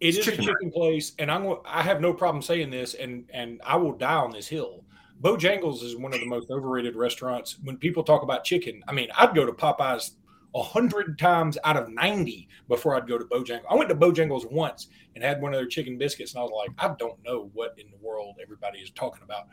It 0.00 0.08
it's 0.08 0.18
is 0.18 0.24
chicken, 0.24 0.40
a 0.40 0.46
chicken 0.46 0.66
right? 0.68 0.74
place, 0.74 1.12
and 1.18 1.30
I'm 1.30 1.56
I 1.64 1.82
have 1.82 2.00
no 2.00 2.12
problem 2.12 2.42
saying 2.42 2.70
this, 2.70 2.94
and 2.94 3.28
and 3.32 3.60
I 3.64 3.76
will 3.76 3.92
die 3.92 4.14
on 4.14 4.30
this 4.30 4.48
hill. 4.48 4.84
Bojangles 5.20 5.82
is 5.82 5.96
one 5.96 6.14
of 6.14 6.20
the 6.20 6.26
most 6.26 6.50
overrated 6.50 6.96
restaurants. 6.96 7.58
When 7.62 7.76
people 7.76 8.02
talk 8.02 8.22
about 8.22 8.42
chicken, 8.42 8.82
I 8.88 8.92
mean, 8.92 9.08
I'd 9.18 9.34
go 9.34 9.44
to 9.44 9.52
Popeyes 9.52 10.12
a 10.54 10.62
hundred 10.62 11.18
times 11.18 11.56
out 11.64 11.76
of 11.76 11.88
ninety 11.88 12.48
before 12.68 12.96
I'd 12.96 13.08
go 13.08 13.18
to 13.18 13.24
Bojangles. 13.24 13.62
I 13.70 13.74
went 13.74 13.88
to 13.90 13.94
Bojangles 13.94 14.50
once 14.50 14.88
and 15.14 15.24
had 15.24 15.40
one 15.40 15.52
of 15.54 15.58
their 15.58 15.68
chicken 15.68 15.98
biscuits, 15.98 16.34
and 16.34 16.40
I 16.40 16.42
was 16.44 16.52
like, 16.66 16.70
I 16.78 16.94
don't 16.98 17.22
know 17.24 17.50
what 17.52 17.74
in 17.78 17.90
the 17.90 17.98
world 17.98 18.36
everybody 18.42 18.78
is 18.78 18.90
talking 18.90 19.22
about. 19.22 19.48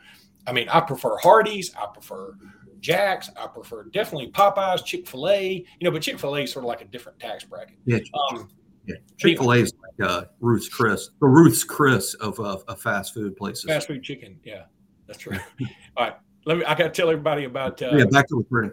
I 0.46 0.52
mean, 0.52 0.68
I 0.68 0.80
prefer 0.80 1.16
Hardee's, 1.18 1.72
I 1.74 1.86
prefer 1.92 2.34
Jack's, 2.80 3.30
I 3.36 3.46
prefer 3.46 3.84
definitely 3.84 4.30
Popeyes, 4.30 4.84
Chick 4.84 5.06
Fil 5.06 5.28
A. 5.28 5.52
You 5.52 5.84
know, 5.84 5.90
but 5.90 6.02
Chick 6.02 6.18
Fil 6.18 6.36
A 6.36 6.40
is 6.42 6.52
sort 6.52 6.64
of 6.64 6.68
like 6.68 6.80
a 6.80 6.86
different 6.86 7.18
tax 7.20 7.44
bracket. 7.44 7.76
Yeah. 7.84 7.98
Um, 8.30 8.48
Yeah. 8.86 8.96
Chick 9.18 9.38
Fil 9.38 9.52
A 9.52 9.56
is 9.58 9.72
like 9.82 10.08
uh, 10.08 10.24
Ruth's 10.40 10.68
Chris, 10.68 11.10
the 11.20 11.26
Ruth's 11.26 11.64
Chris 11.64 12.14
of, 12.14 12.40
of, 12.40 12.64
of 12.68 12.80
fast 12.80 13.12
food 13.12 13.36
places. 13.36 13.64
Fast 13.64 13.88
food 13.88 14.02
chicken. 14.02 14.38
Yeah, 14.44 14.64
that's 15.06 15.26
right. 15.26 15.40
All 15.96 16.06
right, 16.06 16.16
let 16.46 16.58
me. 16.58 16.64
I 16.64 16.74
got 16.74 16.84
to 16.84 16.90
tell 16.90 17.10
everybody 17.10 17.44
about. 17.44 17.82
Uh, 17.82 17.90
yeah, 17.96 18.04
back 18.06 18.28
to 18.28 18.36
recruiting. 18.36 18.72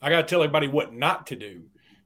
I 0.00 0.10
got 0.10 0.22
to 0.22 0.26
tell 0.28 0.42
everybody 0.42 0.68
what 0.68 0.94
not 0.94 1.26
to 1.28 1.36
do 1.36 1.62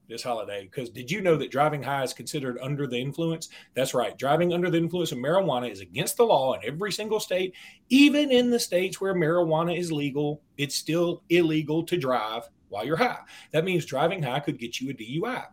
this 0.09 0.23
holiday 0.23 0.65
because 0.65 0.91
did 0.91 1.11
you 1.11 1.21
know 1.21 1.37
that 1.37 1.51
driving 1.51 1.83
high 1.83 2.03
is 2.03 2.13
considered 2.13 2.59
under 2.61 2.87
the 2.87 2.99
influence? 2.99 3.49
That's 3.75 3.95
right. 3.95 4.17
Driving 4.17 4.53
under 4.53 4.71
the 4.71 4.79
influence 4.79 5.13
of 5.13 5.19
marijuana 5.19 5.71
is 5.71 5.81
against 5.81 6.17
the 6.17 6.25
law 6.25 6.55
in 6.55 6.61
every 6.65 6.93
single 6.93 7.21
state. 7.21 7.55
Even 7.89 8.31
in 8.31 8.51
the 8.51 8.61
states 8.61 9.01
where 9.01 9.15
marijuana 9.15 9.77
is 9.77 9.91
legal, 9.91 10.43
it's 10.59 10.75
still 10.75 11.23
illegal 11.29 11.83
to 11.85 11.97
drive 11.97 12.49
while 12.69 12.85
you're 12.85 12.97
high. 12.97 13.21
That 13.53 13.65
means 13.65 13.85
driving 13.85 14.23
high 14.23 14.41
could 14.41 14.59
get 14.59 14.81
you 14.81 14.91
a 14.91 14.95
DUI. 14.95 15.47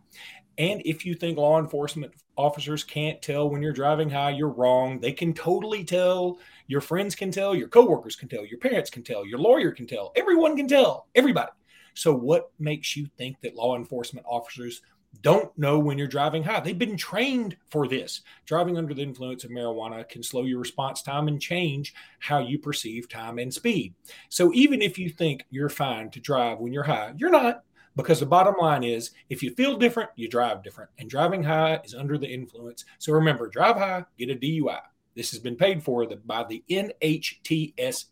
And 0.58 0.82
if 0.84 1.06
you 1.06 1.14
think 1.14 1.38
law 1.38 1.58
enforcement 1.58 2.12
officers 2.36 2.84
can't 2.84 3.22
tell 3.22 3.48
when 3.48 3.62
you're 3.62 3.72
driving 3.72 4.10
high, 4.10 4.30
you're 4.30 4.48
wrong. 4.48 5.00
They 5.00 5.12
can 5.12 5.32
totally 5.32 5.84
tell. 5.84 6.38
Your 6.66 6.80
friends 6.80 7.14
can 7.14 7.30
tell. 7.30 7.54
Your 7.54 7.68
coworkers 7.68 8.16
can 8.16 8.28
tell. 8.28 8.44
Your 8.44 8.58
parents 8.58 8.90
can 8.90 9.02
tell. 9.02 9.24
Your 9.24 9.38
lawyer 9.38 9.70
can 9.70 9.86
tell. 9.86 10.12
Everyone 10.16 10.56
can 10.56 10.68
tell. 10.68 11.06
Everybody. 11.14 11.50
So, 11.94 12.14
what 12.14 12.50
makes 12.58 12.96
you 12.96 13.06
think 13.16 13.40
that 13.40 13.56
law 13.56 13.76
enforcement 13.76 14.26
officers 14.28 14.82
don't 15.22 15.56
know 15.58 15.78
when 15.78 15.98
you're 15.98 16.06
driving 16.06 16.42
high? 16.42 16.60
They've 16.60 16.78
been 16.78 16.96
trained 16.96 17.56
for 17.68 17.88
this. 17.88 18.22
Driving 18.46 18.78
under 18.78 18.94
the 18.94 19.02
influence 19.02 19.44
of 19.44 19.50
marijuana 19.50 20.08
can 20.08 20.22
slow 20.22 20.44
your 20.44 20.58
response 20.58 21.02
time 21.02 21.28
and 21.28 21.40
change 21.40 21.94
how 22.20 22.38
you 22.38 22.58
perceive 22.58 23.08
time 23.08 23.38
and 23.38 23.52
speed. 23.52 23.94
So, 24.28 24.52
even 24.54 24.82
if 24.82 24.98
you 24.98 25.10
think 25.10 25.44
you're 25.50 25.68
fine 25.68 26.10
to 26.10 26.20
drive 26.20 26.58
when 26.58 26.72
you're 26.72 26.84
high, 26.84 27.12
you're 27.16 27.30
not. 27.30 27.64
Because 27.96 28.20
the 28.20 28.26
bottom 28.26 28.54
line 28.60 28.84
is, 28.84 29.10
if 29.28 29.42
you 29.42 29.52
feel 29.54 29.76
different, 29.76 30.10
you 30.14 30.28
drive 30.28 30.62
different. 30.62 30.90
And 30.98 31.10
driving 31.10 31.42
high 31.42 31.80
is 31.84 31.94
under 31.94 32.16
the 32.16 32.28
influence. 32.28 32.84
So 32.98 33.12
remember, 33.12 33.48
drive 33.48 33.76
high, 33.76 34.04
get 34.16 34.30
a 34.30 34.36
DUI. 34.36 34.80
This 35.16 35.32
has 35.32 35.40
been 35.40 35.56
paid 35.56 35.82
for 35.82 36.06
by 36.24 36.44
the 36.44 36.62
NHTSA. 36.70 38.04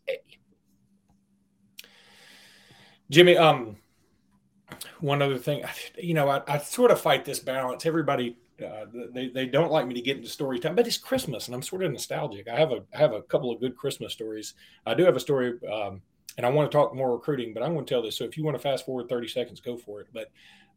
Jimmy, 3.10 3.36
um, 3.36 3.76
one 5.00 5.22
other 5.22 5.38
thing, 5.38 5.64
you 5.96 6.14
know, 6.14 6.28
I, 6.28 6.42
I 6.46 6.58
sort 6.58 6.90
of 6.90 7.00
fight 7.00 7.24
this 7.24 7.38
balance. 7.38 7.86
Everybody, 7.86 8.36
uh, 8.64 8.84
they, 9.12 9.28
they 9.28 9.46
don't 9.46 9.72
like 9.72 9.86
me 9.86 9.94
to 9.94 10.00
get 10.02 10.18
into 10.18 10.28
story 10.28 10.58
time, 10.58 10.74
but 10.74 10.86
it's 10.86 10.98
Christmas 10.98 11.46
and 11.46 11.54
I'm 11.54 11.62
sort 11.62 11.82
of 11.84 11.92
nostalgic. 11.92 12.48
I 12.48 12.56
have 12.56 12.72
a 12.72 12.82
I 12.94 12.98
have 12.98 13.12
a 13.12 13.22
couple 13.22 13.50
of 13.50 13.60
good 13.60 13.76
Christmas 13.76 14.12
stories. 14.12 14.54
I 14.84 14.94
do 14.94 15.04
have 15.04 15.16
a 15.16 15.20
story, 15.20 15.54
um, 15.70 16.02
and 16.36 16.44
I 16.44 16.50
want 16.50 16.70
to 16.70 16.76
talk 16.76 16.94
more 16.94 17.12
recruiting, 17.12 17.54
but 17.54 17.62
I'm 17.62 17.72
going 17.72 17.86
to 17.86 17.94
tell 17.94 18.02
this. 18.02 18.16
So 18.16 18.24
if 18.24 18.36
you 18.36 18.44
want 18.44 18.56
to 18.56 18.62
fast 18.62 18.84
forward 18.84 19.08
30 19.08 19.28
seconds, 19.28 19.60
go 19.60 19.76
for 19.76 20.00
it. 20.00 20.08
But 20.12 20.30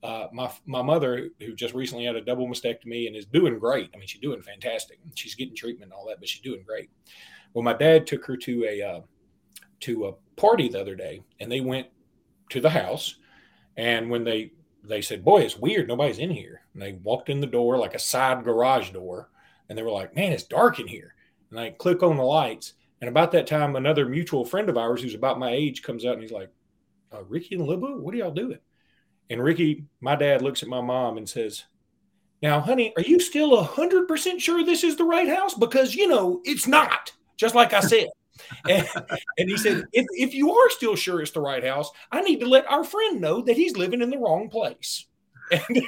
uh, 0.04 0.28
my 0.32 0.52
my 0.66 0.82
mother, 0.82 1.30
who 1.40 1.54
just 1.54 1.74
recently 1.74 2.06
had 2.06 2.16
a 2.16 2.22
double 2.22 2.48
mastectomy 2.48 3.08
and 3.08 3.16
is 3.16 3.26
doing 3.26 3.60
great. 3.60 3.90
I 3.94 3.98
mean, 3.98 4.08
she's 4.08 4.22
doing 4.22 4.42
fantastic. 4.42 5.00
She's 5.16 5.36
getting 5.36 5.56
treatment 5.56 5.92
and 5.92 5.94
all 5.94 6.08
that, 6.08 6.20
but 6.20 6.30
she's 6.30 6.42
doing 6.42 6.64
great. 6.66 6.90
Well, 7.54 7.64
my 7.64 7.74
dad 7.74 8.08
took 8.08 8.26
her 8.26 8.38
to 8.38 8.66
a 8.66 8.82
uh, 8.82 9.02
to 9.82 10.08
a 10.08 10.14
party 10.40 10.70
the 10.70 10.80
other 10.80 10.96
day, 10.96 11.22
and 11.40 11.52
they 11.52 11.62
went 11.62 11.88
to 12.52 12.62
the 12.62 12.70
house. 12.70 13.16
And 13.78 14.10
when 14.10 14.24
they 14.24 14.52
they 14.84 15.02
said, 15.02 15.24
"Boy, 15.24 15.42
it's 15.42 15.58
weird. 15.58 15.88
Nobody's 15.88 16.20
in 16.20 16.30
here," 16.30 16.62
and 16.74 16.82
they 16.82 16.94
walked 16.94 17.30
in 17.30 17.40
the 17.40 17.48
door 17.48 17.78
like 17.78 17.94
a 17.96 18.00
side 18.00 18.44
garage 18.44 18.92
door, 18.92 19.30
and 19.70 19.78
they 19.78 19.84
were 19.84 19.92
like, 19.92 20.16
"Man, 20.16 20.32
it's 20.32 20.44
dark 20.44 20.80
in 20.80 20.88
here." 20.88 21.16
And 21.50 21.60
I 21.60 21.72
click 21.72 22.04
on 22.04 22.18
the 22.18 22.24
lights, 22.24 22.74
and 23.00 23.10
about 23.10 23.32
that 23.34 23.48
time, 23.48 23.76
another 23.76 24.08
mutual 24.08 24.46
friend 24.46 24.70
of 24.70 24.78
ours 24.78 25.02
who's 25.02 25.16
about 25.16 25.40
my 25.40 25.52
age 25.52 25.84
comes 25.84 26.06
out 26.06 26.14
and 26.14 26.22
he's 26.22 26.32
like, 26.32 26.52
uh, 27.14 27.24
"Ricky 27.24 27.56
and 27.56 27.68
Libu, 27.68 28.00
what 28.00 28.14
are 28.14 28.18
y'all 28.18 28.32
doing?" 28.32 28.60
And 29.30 29.44
Ricky, 29.44 29.86
my 30.02 30.16
dad, 30.16 30.42
looks 30.42 30.64
at 30.64 30.70
my 30.70 30.82
mom 30.82 31.18
and 31.18 31.30
says, 31.30 31.66
"Now, 32.42 32.60
honey, 32.60 32.94
are 32.98 33.04
you 33.04 33.20
still 33.20 33.64
hundred 33.64 34.08
percent 34.08 34.42
sure 34.42 34.64
this 34.64 34.84
is 34.84 34.96
the 34.98 35.06
right 35.06 35.30
house? 35.30 35.54
Because 35.54 35.96
you 35.96 36.08
know 36.08 36.42
it's 36.44 36.68
not." 36.68 37.14
Just 37.38 37.56
like 37.56 37.74
I 37.74 37.80
said 37.80 38.08
and, 38.70 38.88
and, 39.38 39.50
he 39.50 39.58
said, 39.58 39.86
if, 39.94 40.06
if 40.12 40.34
you 40.34 40.52
are 40.52 40.70
still 40.70 40.96
sure 40.96 41.22
it's 41.22 41.32
the 41.32 41.42
right 41.42 41.64
house, 41.64 41.90
I 42.12 42.22
need 42.22 42.40
to 42.40 42.48
let 42.48 42.70
our 42.72 42.84
friend 42.84 43.22
know 43.22 43.42
that 43.42 43.58
he's 43.58 43.78
living 43.78 44.02
in 44.02 44.10
the 44.10 44.18
wrong 44.18 44.50
place. 44.50 45.06
And 45.68 45.84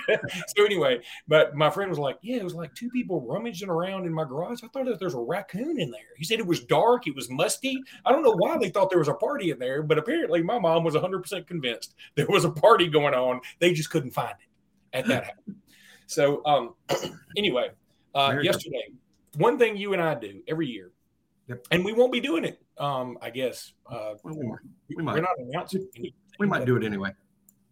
so 0.58 0.66
anyway, 0.66 1.00
but 1.26 1.56
my 1.56 1.70
friend 1.70 1.90
was 1.90 2.00
like, 2.00 2.18
"Yeah, 2.22 2.38
it 2.38 2.44
was 2.44 2.54
like 2.54 2.74
two 2.76 2.90
people 2.90 3.22
rummaging 3.22 3.70
around 3.70 4.06
in 4.06 4.14
my 4.14 4.26
garage. 4.26 4.62
I 4.62 4.68
thought 4.68 4.86
that 4.86 5.00
there's 5.00 5.14
a 5.14 5.20
raccoon 5.20 5.80
in 5.80 5.90
there." 5.90 6.02
He 6.18 6.26
said 6.26 6.40
it 6.40 6.46
was 6.46 6.66
dark, 6.66 7.08
it 7.08 7.16
was 7.16 7.30
musty. 7.30 7.82
I 8.06 8.12
don't 8.12 8.24
know 8.24 8.36
why 8.36 8.58
they 8.58 8.70
thought 8.70 8.90
there 8.90 9.00
was 9.00 9.08
a 9.08 9.14
party 9.14 9.52
in 9.52 9.60
there, 9.60 9.82
but 9.82 9.98
apparently 9.98 10.44
my 10.44 10.60
mom 10.60 10.84
was 10.84 10.96
100% 10.96 11.48
convinced 11.48 11.96
there 12.16 12.28
was 12.28 12.44
a 12.44 12.50
party 12.50 12.90
going 12.90 13.14
on. 13.14 13.40
They 13.60 13.72
just 13.72 13.90
couldn't 13.90 14.12
find 14.12 14.36
it 14.38 14.98
at 14.98 15.08
that 15.08 15.24
house. 15.26 15.56
So 16.08 16.46
um, 16.46 16.76
anyway, 17.38 17.72
uh, 18.14 18.36
yesterday, 18.42 18.88
one 19.38 19.58
thing 19.58 19.78
you 19.78 19.94
and 19.94 20.02
I 20.02 20.16
do 20.16 20.42
every 20.48 20.68
year 20.68 20.92
Yep. 21.48 21.68
And 21.72 21.84
we 21.84 21.94
won't 21.94 22.12
be 22.12 22.20
doing 22.20 22.46
it. 22.46 22.62
Um, 22.78 23.18
I 23.22 23.30
guess 23.30 23.74
uh, 23.92 24.14
we, 24.24 24.34
we 24.96 25.04
might. 25.04 25.16
We're 25.16 25.22
not 25.22 25.38
announcing. 25.38 25.88
Anything, 25.96 26.14
we 26.40 26.48
might 26.48 26.66
do 26.66 26.76
it 26.78 26.84
anyway. 26.84 27.12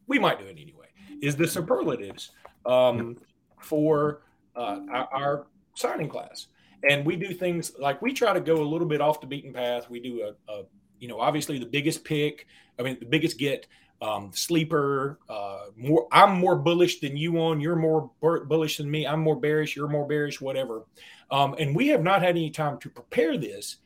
We 0.07 0.19
might 0.19 0.39
do 0.39 0.45
it 0.45 0.57
anyway. 0.59 0.87
Is 1.21 1.35
the 1.35 1.47
superlatives 1.47 2.31
um, 2.65 2.97
yep. 2.97 3.17
for 3.61 4.21
uh, 4.55 4.79
our, 4.91 5.09
our, 5.13 5.47
signing 5.73 6.09
class, 6.09 6.47
and 6.89 7.05
we 7.05 7.15
do 7.15 7.33
things 7.33 7.71
like 7.79 8.01
we 8.01 8.11
try 8.11 8.33
to 8.33 8.41
go 8.41 8.61
a 8.61 8.67
little 8.67 8.87
bit 8.87 8.99
off 8.99 9.21
the 9.21 9.27
beaten 9.27 9.53
path. 9.53 9.89
We 9.89 10.01
do 10.01 10.21
a, 10.21 10.51
a 10.51 10.63
you 10.99 11.07
know, 11.07 11.19
obviously 11.19 11.57
the 11.57 11.65
biggest 11.65 12.03
pick. 12.03 12.47
I 12.77 12.83
mean, 12.83 12.97
the 12.99 13.05
biggest 13.05 13.37
get. 13.37 13.67
Um, 14.01 14.31
sleeper. 14.33 15.19
Uh, 15.29 15.65
more. 15.77 16.07
I'm 16.11 16.33
more 16.39 16.55
bullish 16.55 16.99
than 17.01 17.15
you 17.15 17.37
on. 17.39 17.61
You're 17.61 17.75
more 17.75 18.09
bullish 18.19 18.77
than 18.77 18.89
me. 18.89 19.05
I'm 19.05 19.21
more 19.21 19.39
bearish. 19.39 19.75
You're 19.75 19.87
more 19.87 20.07
bearish. 20.07 20.41
Whatever. 20.41 20.85
Um, 21.31 21.55
and 21.57 21.75
we 21.75 21.87
have 21.87 22.03
not 22.03 22.21
had 22.21 22.31
any 22.31 22.49
time 22.49 22.77
to 22.79 22.89
prepare 22.89 23.37
this, 23.37 23.77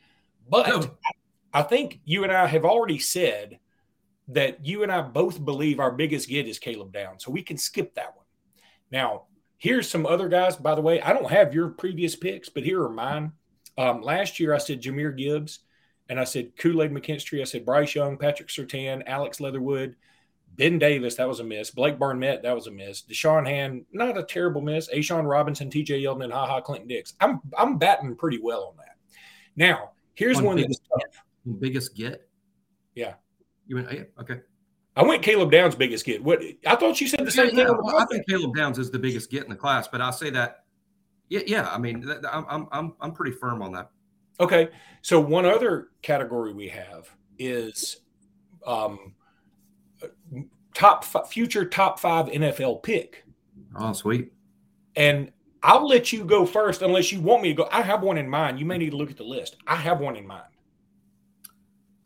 but 0.50 0.66
no. 0.66 0.90
I 1.54 1.62
think 1.62 2.00
you 2.04 2.24
and 2.24 2.32
I 2.32 2.46
have 2.46 2.64
already 2.64 2.98
said 2.98 3.60
that 4.28 4.66
you 4.66 4.82
and 4.82 4.90
I 4.90 5.00
both 5.02 5.42
believe 5.44 5.78
our 5.78 5.92
biggest 5.92 6.28
get 6.28 6.48
is 6.48 6.58
Caleb 6.58 6.92
Down. 6.92 7.20
So 7.20 7.30
we 7.30 7.42
can 7.42 7.56
skip 7.56 7.94
that 7.94 8.16
one. 8.16 8.26
Now, 8.90 9.22
here's 9.56 9.88
some 9.88 10.06
other 10.06 10.28
guys. 10.28 10.56
By 10.56 10.74
the 10.74 10.80
way, 10.80 11.00
I 11.00 11.12
don't 11.12 11.30
have 11.30 11.54
your 11.54 11.68
previous 11.68 12.16
picks, 12.16 12.48
but 12.48 12.64
here 12.64 12.82
are 12.82 12.90
mine. 12.90 13.32
Um, 13.78 14.02
last 14.02 14.40
year, 14.40 14.52
I 14.52 14.58
said 14.58 14.82
Jahmyr 14.82 15.16
Gibbs, 15.16 15.60
and 16.08 16.18
I 16.18 16.24
said 16.24 16.56
Kool 16.56 16.82
Aid 16.82 16.90
McKinstry. 16.90 17.40
I 17.40 17.44
said 17.44 17.64
Bryce 17.64 17.94
Young, 17.94 18.16
Patrick 18.16 18.48
Surtain, 18.48 19.02
Alex 19.06 19.40
Leatherwood, 19.40 19.96
Ben 20.56 20.78
Davis, 20.78 21.16
that 21.16 21.28
was 21.28 21.40
a 21.40 21.44
miss. 21.44 21.70
Blake 21.70 21.98
Barnett, 21.98 22.42
that 22.42 22.54
was 22.54 22.66
a 22.66 22.70
miss. 22.70 23.02
Da'Shawn 23.02 23.46
Hand, 23.46 23.84
not 23.92 24.16
a 24.16 24.22
terrible 24.22 24.60
miss. 24.60 24.88
A'Shawn 24.88 25.28
Robinson, 25.28 25.70
TJ 25.70 26.02
Yeldon, 26.02 26.24
and 26.24 26.32
Ha 26.32 26.46
Ha 26.46 26.60
Clinton 26.60 26.88
Dix. 26.88 27.14
I'm 27.20 27.40
I'm 27.56 27.78
batting 27.78 28.16
pretty 28.16 28.38
well 28.42 28.64
on 28.70 28.76
that. 28.78 28.96
Now, 29.56 29.90
here's 30.14 30.36
one, 30.36 30.46
one 30.46 30.56
biggest, 30.56 30.82
that's 30.94 31.60
Biggest 31.60 31.94
get? 31.94 32.28
Yeah. 32.94 33.14
You 33.66 33.76
went, 33.76 33.92
yeah, 33.92 34.02
okay. 34.20 34.40
I 34.96 35.02
went 35.02 35.22
Caleb 35.22 35.50
Downs' 35.50 35.74
biggest 35.74 36.06
get. 36.06 36.24
What 36.24 36.42
I 36.66 36.74
thought 36.76 37.00
you 37.00 37.06
said 37.06 37.26
the 37.26 37.30
same 37.30 37.50
yeah, 37.54 37.66
thing. 37.66 37.78
Well, 37.82 37.98
I 37.98 38.06
think 38.06 38.26
Caleb 38.26 38.56
Downs 38.56 38.78
is 38.78 38.90
the 38.90 38.98
biggest 38.98 39.30
get 39.30 39.44
in 39.44 39.50
the 39.50 39.56
class, 39.56 39.86
but 39.86 40.00
I'll 40.00 40.12
say 40.12 40.30
that. 40.30 40.64
Yeah, 41.28 41.40
yeah. 41.46 41.68
I 41.70 41.76
mean, 41.76 42.08
I'm 42.30 42.66
I'm 42.72 42.94
I'm 43.00 43.12
pretty 43.12 43.32
firm 43.32 43.60
on 43.60 43.72
that. 43.72 43.90
Okay, 44.40 44.70
so 45.02 45.20
one 45.20 45.44
other 45.44 45.88
category 46.00 46.54
we 46.54 46.68
have 46.68 47.14
is 47.38 47.98
um, 48.66 49.14
top 50.74 51.04
future 51.28 51.64
top 51.64 51.98
five 51.98 52.26
NFL 52.26 52.82
pick. 52.82 53.24
Oh, 53.78 53.92
sweet. 53.92 54.32
And 54.94 55.32
I'll 55.62 55.86
let 55.86 56.12
you 56.12 56.24
go 56.24 56.46
first 56.46 56.82
unless 56.82 57.12
you 57.12 57.20
want 57.20 57.42
me 57.42 57.48
to 57.48 57.54
go. 57.54 57.68
I 57.72 57.82
have 57.82 58.02
one 58.02 58.18
in 58.18 58.28
mind. 58.28 58.58
You 58.58 58.66
may 58.66 58.78
need 58.78 58.90
to 58.90 58.96
look 58.96 59.10
at 59.10 59.16
the 59.16 59.24
list. 59.24 59.56
I 59.66 59.76
have 59.76 60.00
one 60.00 60.16
in 60.16 60.26
mind. 60.26 60.44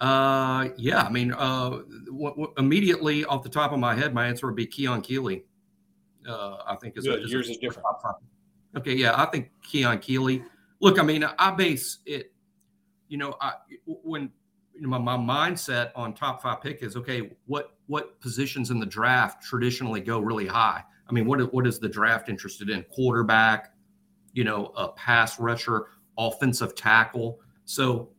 Uh, 0.01 0.71
yeah. 0.77 1.03
I 1.03 1.11
mean, 1.11 1.33
uh, 1.33 1.71
w- 2.07 2.31
w- 2.31 2.53
immediately 2.57 3.25
off 3.27 3.43
the 3.43 3.51
top 3.51 3.73
of 3.73 3.79
my 3.79 3.95
head, 3.95 4.15
my 4.15 4.27
answer 4.27 4.47
would 4.47 4.57
be 4.57 4.67
Keon 4.67 5.03
Keeley. 5.03 5.45
Uh, 6.27 6.59
I 6.67 6.77
think 6.77 6.97
is, 6.97 7.05
Good. 7.05 7.23
Is 7.23 7.33
yours 7.33 7.49
is 7.49 7.59
different. 7.59 7.87
Okay, 8.77 8.95
yeah, 8.95 9.21
I 9.21 9.27
think 9.27 9.51
Keon 9.63 9.99
Keeley. 9.99 10.45
Look, 10.81 10.99
I 10.99 11.03
mean, 11.03 11.25
I 11.25 11.51
base 11.51 11.99
it. 12.07 12.33
You 13.09 13.19
know, 13.19 13.37
I 13.41 13.55
when 13.85 14.31
you 14.75 14.83
know, 14.83 14.99
my, 14.99 15.17
my 15.17 15.51
mindset 15.51 15.91
on 15.97 16.15
top 16.15 16.43
five 16.43 16.61
pick 16.61 16.83
is 16.83 16.97
okay. 16.97 17.31
What 17.47 17.75
what 17.91 18.21
positions 18.21 18.71
in 18.71 18.79
the 18.79 18.87
draft 18.87 19.43
traditionally 19.43 20.01
go 20.01 20.21
really 20.21 20.47
high? 20.47 20.81
I 21.09 21.13
mean, 21.13 21.27
what 21.27 21.53
what 21.53 21.67
is 21.67 21.81
the 21.81 21.89
draft 21.89 22.29
interested 22.29 22.71
in? 22.71 22.85
Quarterback, 22.85 23.75
you 24.33 24.45
know, 24.45 24.67
a 24.77 24.89
pass 24.93 25.41
rusher, 25.41 25.87
offensive 26.17 26.77
tackle. 26.77 27.41
So, 27.65 28.11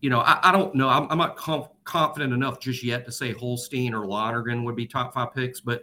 you 0.00 0.10
know, 0.10 0.18
I, 0.18 0.40
I 0.42 0.50
don't 0.50 0.74
know. 0.74 0.88
I'm, 0.88 1.06
I'm 1.10 1.18
not 1.18 1.36
conf- 1.36 1.68
confident 1.84 2.32
enough 2.32 2.58
just 2.58 2.82
yet 2.82 3.06
to 3.06 3.12
say 3.12 3.30
Holstein 3.30 3.94
or 3.94 4.04
Lonergan 4.04 4.64
would 4.64 4.74
be 4.74 4.84
top 4.84 5.14
five 5.14 5.32
picks, 5.32 5.60
but 5.60 5.82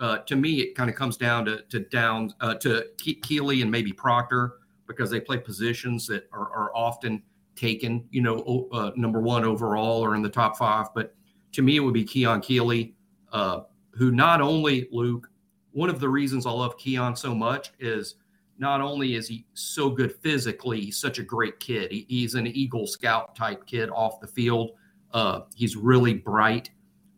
uh, 0.00 0.18
to 0.18 0.34
me, 0.34 0.60
it 0.60 0.74
kind 0.74 0.90
of 0.90 0.96
comes 0.96 1.16
down 1.16 1.44
to 1.44 1.62
to 1.70 1.78
down 1.78 2.34
uh, 2.40 2.54
to 2.56 2.86
Ke- 3.00 3.22
Keeley 3.22 3.62
and 3.62 3.70
maybe 3.70 3.92
Proctor 3.92 4.54
because 4.88 5.10
they 5.10 5.20
play 5.20 5.38
positions 5.38 6.08
that 6.08 6.28
are, 6.32 6.50
are 6.50 6.74
often 6.74 7.22
taken, 7.54 8.04
you 8.10 8.20
know, 8.20 8.68
uh, 8.72 8.90
number 8.96 9.20
one 9.20 9.44
overall 9.44 10.04
or 10.04 10.16
in 10.16 10.22
the 10.22 10.28
top 10.28 10.56
five. 10.56 10.88
But 10.92 11.14
to 11.54 11.62
me, 11.62 11.76
it 11.76 11.80
would 11.80 11.94
be 11.94 12.04
Keon 12.04 12.40
Keeley, 12.40 12.94
uh, 13.32 13.60
who 13.92 14.10
not 14.10 14.40
only 14.40 14.88
Luke. 14.92 15.30
One 15.72 15.90
of 15.90 15.98
the 15.98 16.08
reasons 16.08 16.46
I 16.46 16.50
love 16.50 16.76
Keon 16.78 17.16
so 17.16 17.34
much 17.34 17.72
is 17.80 18.16
not 18.58 18.80
only 18.80 19.14
is 19.14 19.26
he 19.26 19.46
so 19.54 19.90
good 19.90 20.14
physically, 20.16 20.80
he's 20.80 20.98
such 20.98 21.18
a 21.18 21.22
great 21.22 21.58
kid. 21.58 21.90
He, 21.90 22.06
he's 22.08 22.34
an 22.34 22.46
Eagle 22.46 22.86
Scout 22.86 23.34
type 23.34 23.66
kid 23.66 23.90
off 23.90 24.20
the 24.20 24.26
field. 24.26 24.72
Uh, 25.12 25.40
he's 25.54 25.76
really 25.76 26.14
bright. 26.14 26.70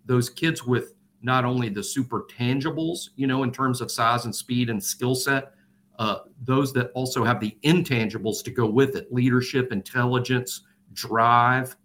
Those 0.06 0.30
kids 0.30 0.64
with 0.64 0.94
not 1.22 1.44
only 1.44 1.68
the 1.68 1.82
super 1.82 2.26
tangibles, 2.30 3.10
you 3.16 3.26
know, 3.26 3.42
in 3.42 3.52
terms 3.52 3.80
of 3.80 3.90
size 3.90 4.24
and 4.24 4.34
speed 4.34 4.70
and 4.70 4.82
skill 4.82 5.14
set, 5.14 5.52
uh, 5.98 6.18
those 6.44 6.72
that 6.74 6.90
also 6.94 7.24
have 7.24 7.40
the 7.40 7.56
intangibles 7.62 8.42
to 8.44 8.50
go 8.50 8.66
with 8.66 8.96
it 8.96 9.12
leadership, 9.12 9.72
intelligence, 9.72 10.62
drive. 10.92 11.76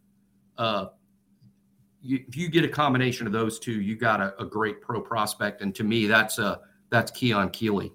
Uh, 0.58 0.88
you, 2.02 2.24
if 2.28 2.36
you 2.36 2.50
get 2.50 2.66
a 2.66 2.70
combination 2.70 3.28
of 3.28 3.34
those 3.34 3.60
two, 3.60 3.80
you 3.82 3.96
got 3.96 4.22
a, 4.22 4.40
a 4.42 4.46
great 4.46 4.82
pro 4.82 5.02
prospect. 5.02 5.62
And 5.62 5.74
to 5.76 5.84
me, 5.84 6.08
that's 6.08 6.40
uh, 6.40 6.58
that's 6.90 7.12
Keon 7.12 7.50
Keeley. 7.50 7.94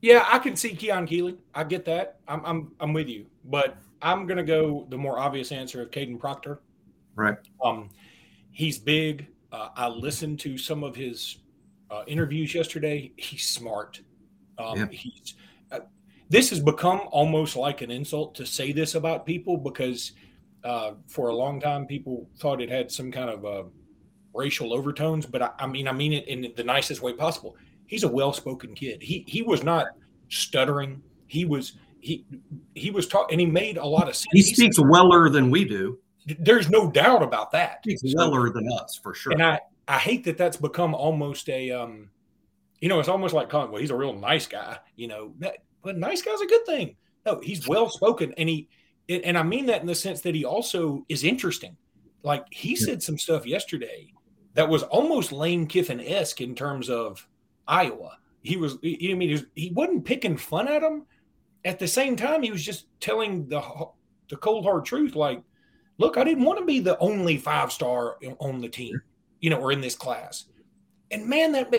Yeah, 0.00 0.26
I 0.26 0.38
can 0.38 0.56
see 0.56 0.74
Keon 0.74 1.06
Keeley. 1.06 1.36
I 1.54 1.64
get 1.64 1.84
that. 1.84 2.18
I'm 2.26 2.44
I'm 2.44 2.72
I'm 2.80 2.92
with 2.92 3.08
you, 3.08 3.26
but 3.44 3.76
I'm 4.00 4.26
gonna 4.26 4.44
go 4.44 4.86
the 4.88 4.96
more 4.96 5.18
obvious 5.18 5.52
answer 5.52 5.82
of 5.82 5.90
Kadyn 5.90 6.18
Proctor. 6.18 6.60
Right. 7.14 7.36
Um, 7.62 7.90
he's 8.50 8.78
big. 8.78 9.26
Uh, 9.52 9.68
I 9.76 9.88
listened 9.88 10.40
to 10.40 10.56
some 10.56 10.82
of 10.82 10.96
his 10.96 11.38
uh, 11.90 12.04
interviews 12.06 12.54
yesterday. 12.54 13.12
He's 13.16 13.46
smart. 13.46 14.00
Um, 14.58 14.78
yeah. 14.78 14.86
He's. 14.90 15.34
Uh, 15.70 15.80
this 16.30 16.48
has 16.50 16.60
become 16.60 17.02
almost 17.10 17.56
like 17.56 17.82
an 17.82 17.90
insult 17.90 18.34
to 18.36 18.46
say 18.46 18.72
this 18.72 18.94
about 18.94 19.26
people 19.26 19.58
because 19.58 20.12
uh, 20.64 20.92
for 21.08 21.28
a 21.28 21.34
long 21.34 21.60
time 21.60 21.86
people 21.86 22.28
thought 22.38 22.60
it 22.60 22.70
had 22.70 22.90
some 22.90 23.10
kind 23.10 23.30
of 23.30 23.44
uh, 23.44 23.62
racial 24.34 24.72
overtones. 24.72 25.26
But 25.26 25.42
I, 25.42 25.50
I 25.58 25.66
mean, 25.66 25.88
I 25.88 25.92
mean 25.92 26.12
it 26.12 26.28
in 26.28 26.52
the 26.56 26.64
nicest 26.64 27.02
way 27.02 27.12
possible 27.12 27.56
he's 27.90 28.04
a 28.04 28.08
well-spoken 28.08 28.74
kid. 28.74 29.02
He 29.02 29.24
he 29.26 29.42
was 29.42 29.62
not 29.62 29.88
stuttering. 30.28 31.02
He 31.26 31.44
was 31.44 31.72
he 31.98 32.24
he 32.74 32.90
was 32.90 33.06
talking 33.06 33.34
and 33.34 33.40
he 33.40 33.46
made 33.46 33.76
a 33.76 33.84
lot 33.84 34.08
of 34.08 34.16
sense. 34.16 34.28
He 34.32 34.42
speaks 34.42 34.78
weller 34.78 35.28
than 35.28 35.50
we 35.50 35.64
do. 35.64 35.98
There's 36.38 36.70
no 36.70 36.90
doubt 36.90 37.22
about 37.22 37.50
that. 37.50 37.80
He 37.84 37.96
speaks 37.96 38.14
weller 38.16 38.50
than 38.50 38.70
us 38.72 38.98
for 39.02 39.12
sure. 39.12 39.32
And 39.32 39.42
I 39.42 39.60
I 39.88 39.98
hate 39.98 40.24
that 40.24 40.38
that's 40.38 40.56
become 40.56 40.94
almost 40.94 41.48
a 41.50 41.72
um, 41.72 42.08
you 42.80 42.88
know, 42.88 43.00
it's 43.00 43.08
almost 43.08 43.34
like 43.34 43.50
calling 43.50 43.70
well, 43.70 43.80
he's 43.80 43.90
a 43.90 43.96
real 43.96 44.14
nice 44.14 44.46
guy. 44.46 44.78
You 44.96 45.08
know, 45.08 45.34
but 45.82 45.98
nice 45.98 46.22
guy's 46.22 46.40
a 46.40 46.46
good 46.46 46.64
thing. 46.64 46.96
No, 47.26 47.40
he's 47.40 47.68
well 47.68 47.90
spoken, 47.90 48.32
and 48.38 48.48
he 48.48 48.68
and 49.10 49.36
I 49.36 49.42
mean 49.42 49.66
that 49.66 49.80
in 49.80 49.86
the 49.86 49.94
sense 49.94 50.20
that 50.22 50.34
he 50.34 50.44
also 50.44 51.04
is 51.08 51.24
interesting. 51.24 51.76
Like 52.22 52.44
he 52.50 52.76
said 52.76 53.02
some 53.02 53.18
stuff 53.18 53.46
yesterday 53.46 54.12
that 54.54 54.68
was 54.68 54.82
almost 54.84 55.32
Lane 55.32 55.66
Kiffin 55.66 56.00
esque 56.00 56.40
in 56.40 56.54
terms 56.54 56.90
of 56.90 57.26
Iowa. 57.66 58.18
He 58.42 58.56
was, 58.56 58.78
you 58.82 59.08
know, 59.08 59.14
I 59.14 59.18
mean, 59.18 59.28
he, 59.28 59.34
was, 59.34 59.44
he 59.54 59.70
wasn't 59.70 60.04
picking 60.04 60.36
fun 60.36 60.68
at 60.68 60.82
him. 60.82 61.06
At 61.64 61.78
the 61.78 61.88
same 61.88 62.16
time, 62.16 62.42
he 62.42 62.50
was 62.50 62.64
just 62.64 62.86
telling 63.00 63.46
the 63.48 63.62
the 64.28 64.36
cold 64.36 64.64
hard 64.64 64.84
truth. 64.84 65.14
Like, 65.14 65.42
look, 65.98 66.16
I 66.16 66.24
didn't 66.24 66.44
want 66.44 66.58
to 66.58 66.64
be 66.64 66.80
the 66.80 66.98
only 66.98 67.36
five 67.36 67.70
star 67.70 68.16
on 68.38 68.60
the 68.60 68.68
team, 68.68 69.00
you 69.40 69.50
know, 69.50 69.60
or 69.60 69.72
in 69.72 69.80
this 69.80 69.94
class. 69.94 70.46
And 71.10 71.26
man, 71.26 71.52
that 71.52 71.70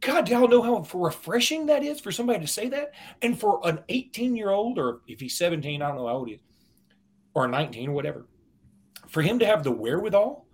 God, 0.00 0.26
do 0.26 0.32
y'all 0.32 0.48
know 0.48 0.62
how 0.62 0.86
refreshing 0.98 1.66
that 1.66 1.82
is 1.82 2.00
for 2.00 2.12
somebody 2.12 2.40
to 2.40 2.46
say 2.46 2.68
that? 2.68 2.92
And 3.20 3.38
for 3.38 3.60
an 3.64 3.80
18 3.88 4.36
year 4.36 4.50
old, 4.50 4.78
or 4.78 5.00
if 5.06 5.20
he's 5.20 5.36
17, 5.36 5.82
I 5.82 5.88
don't 5.88 5.96
know 5.96 6.06
how 6.06 6.14
old 6.14 6.28
he 6.28 6.34
is, 6.34 6.40
or 7.34 7.48
19 7.48 7.90
or 7.90 7.92
whatever, 7.92 8.26
for 9.08 9.22
him 9.22 9.38
to 9.38 9.46
have 9.46 9.64
the 9.64 9.70
wherewithal 9.70 10.46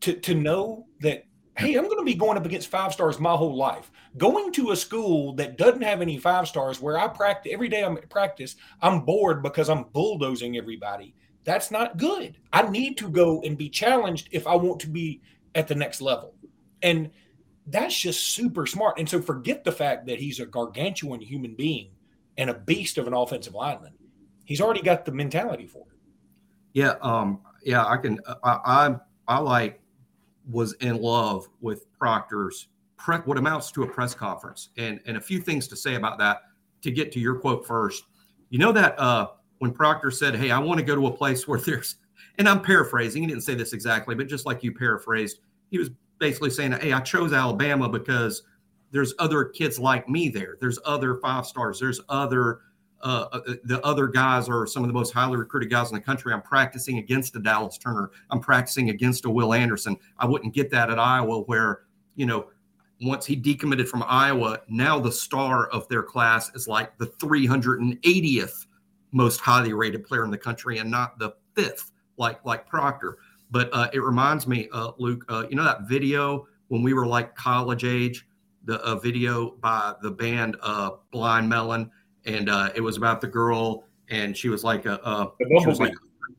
to, 0.00 0.14
to 0.14 0.34
know 0.34 0.86
that 1.00 1.24
hey, 1.56 1.74
I'm 1.74 1.84
going 1.84 1.98
to 1.98 2.04
be 2.04 2.14
going 2.14 2.38
up 2.38 2.46
against 2.46 2.68
five 2.68 2.92
stars 2.92 3.20
my 3.20 3.34
whole 3.34 3.54
life. 3.54 3.90
Going 4.16 4.50
to 4.52 4.70
a 4.70 4.76
school 4.76 5.34
that 5.34 5.58
doesn't 5.58 5.82
have 5.82 6.00
any 6.00 6.16
five 6.16 6.48
stars 6.48 6.80
where 6.80 6.96
I 6.96 7.06
practice 7.06 7.52
every 7.52 7.68
day 7.68 7.84
I'm 7.84 7.98
at 7.98 8.08
practice, 8.08 8.56
I'm 8.80 9.04
bored 9.04 9.42
because 9.42 9.68
I'm 9.68 9.84
bulldozing 9.92 10.56
everybody. 10.56 11.14
That's 11.44 11.70
not 11.70 11.98
good. 11.98 12.38
I 12.52 12.62
need 12.62 12.96
to 12.98 13.10
go 13.10 13.42
and 13.42 13.58
be 13.58 13.68
challenged 13.68 14.28
if 14.32 14.46
I 14.46 14.54
want 14.54 14.80
to 14.80 14.88
be 14.88 15.20
at 15.54 15.68
the 15.68 15.74
next 15.74 16.00
level. 16.00 16.34
And 16.82 17.10
that's 17.66 17.98
just 17.98 18.34
super 18.34 18.66
smart. 18.66 18.98
And 18.98 19.08
so 19.08 19.20
forget 19.20 19.64
the 19.64 19.72
fact 19.72 20.06
that 20.06 20.18
he's 20.18 20.40
a 20.40 20.46
gargantuan 20.46 21.20
human 21.20 21.54
being 21.54 21.90
and 22.38 22.48
a 22.48 22.54
beast 22.54 22.96
of 22.96 23.06
an 23.06 23.14
offensive 23.14 23.54
lineman. 23.54 23.92
He's 24.44 24.60
already 24.60 24.82
got 24.82 25.04
the 25.04 25.12
mentality 25.12 25.66
for 25.66 25.84
it. 25.90 25.98
Yeah, 26.72 26.94
um, 27.02 27.40
yeah, 27.64 27.84
I 27.84 27.96
can. 27.96 28.18
I, 28.44 28.58
I, 28.64 28.96
I 29.28 29.38
like 29.38 29.80
was 30.50 30.72
in 30.74 31.00
love 31.00 31.48
with 31.60 31.86
Proctor's 31.98 32.68
pre- 32.96 33.18
what 33.18 33.38
amounts 33.38 33.70
to 33.72 33.82
a 33.82 33.86
press 33.86 34.14
conference, 34.14 34.70
and 34.76 35.00
and 35.06 35.16
a 35.16 35.20
few 35.20 35.40
things 35.40 35.68
to 35.68 35.76
say 35.76 35.94
about 35.94 36.18
that. 36.18 36.42
To 36.82 36.90
get 36.90 37.12
to 37.12 37.20
your 37.20 37.34
quote 37.34 37.66
first, 37.66 38.04
you 38.48 38.58
know 38.58 38.72
that 38.72 38.98
uh, 38.98 39.28
when 39.58 39.72
Proctor 39.72 40.10
said, 40.10 40.34
"Hey, 40.34 40.50
I 40.50 40.58
want 40.58 40.78
to 40.78 40.84
go 40.84 40.94
to 40.94 41.06
a 41.08 41.10
place 41.10 41.46
where 41.48 41.58
there's," 41.58 41.96
and 42.38 42.48
I'm 42.48 42.62
paraphrasing, 42.62 43.22
he 43.22 43.28
didn't 43.28 43.42
say 43.42 43.54
this 43.54 43.72
exactly, 43.72 44.14
but 44.14 44.28
just 44.28 44.46
like 44.46 44.62
you 44.62 44.72
paraphrased, 44.72 45.40
he 45.70 45.78
was 45.78 45.90
basically 46.18 46.50
saying, 46.50 46.72
"Hey, 46.72 46.92
I 46.92 47.00
chose 47.00 47.32
Alabama 47.32 47.88
because." 47.88 48.42
There's 48.92 49.14
other 49.20 49.44
kids 49.44 49.78
like 49.78 50.08
me 50.08 50.28
there. 50.28 50.56
There's 50.58 50.80
other 50.84 51.20
five 51.22 51.46
stars. 51.46 51.78
There's 51.78 52.00
other 52.08 52.62
uh, 53.02 53.26
uh, 53.32 53.40
the 53.64 53.80
other 53.84 54.06
guys 54.06 54.48
are 54.48 54.66
some 54.66 54.82
of 54.82 54.88
the 54.88 54.94
most 54.94 55.12
highly 55.12 55.36
recruited 55.36 55.70
guys 55.70 55.88
in 55.90 55.94
the 55.94 56.00
country. 56.00 56.32
I'm 56.32 56.42
practicing 56.42 56.98
against 56.98 57.34
a 57.36 57.38
Dallas 57.38 57.78
Turner. 57.78 58.10
I'm 58.30 58.40
practicing 58.40 58.90
against 58.90 59.24
a 59.24 59.30
Will 59.30 59.54
Anderson. 59.54 59.96
I 60.18 60.26
wouldn't 60.26 60.54
get 60.54 60.70
that 60.70 60.90
at 60.90 60.98
Iowa, 60.98 61.40
where 61.42 61.82
you 62.16 62.26
know 62.26 62.50
once 63.00 63.24
he 63.24 63.36
decommitted 63.36 63.88
from 63.88 64.04
Iowa, 64.06 64.60
now 64.68 64.98
the 64.98 65.12
star 65.12 65.68
of 65.68 65.88
their 65.88 66.02
class 66.02 66.54
is 66.54 66.68
like 66.68 66.98
the 66.98 67.06
380th 67.06 68.66
most 69.12 69.40
highly 69.40 69.72
rated 69.72 70.04
player 70.04 70.24
in 70.24 70.30
the 70.30 70.38
country, 70.38 70.78
and 70.78 70.90
not 70.90 71.18
the 71.18 71.34
fifth 71.54 71.92
like 72.18 72.44
like 72.44 72.66
Proctor. 72.66 73.18
But 73.50 73.70
uh, 73.72 73.88
it 73.92 74.02
reminds 74.02 74.46
me, 74.46 74.68
uh, 74.72 74.92
Luke, 74.98 75.24
uh, 75.28 75.46
you 75.48 75.56
know 75.56 75.64
that 75.64 75.88
video 75.88 76.46
when 76.68 76.82
we 76.82 76.92
were 76.92 77.06
like 77.06 77.34
college 77.34 77.84
age, 77.84 78.26
the 78.64 79.00
video 79.02 79.52
by 79.60 79.94
the 80.02 80.10
band 80.10 80.56
uh, 80.60 80.90
Blind 81.10 81.48
Melon 81.48 81.90
and 82.24 82.48
uh, 82.48 82.70
it 82.74 82.80
was 82.80 82.96
about 82.96 83.20
the 83.20 83.26
girl, 83.26 83.84
and 84.08 84.36
she 84.36 84.48
was 84.48 84.64
like 84.64 84.86
a, 84.86 84.94
a 84.94 85.32
she 85.60 85.66
was 85.66 85.80
like 85.80 85.94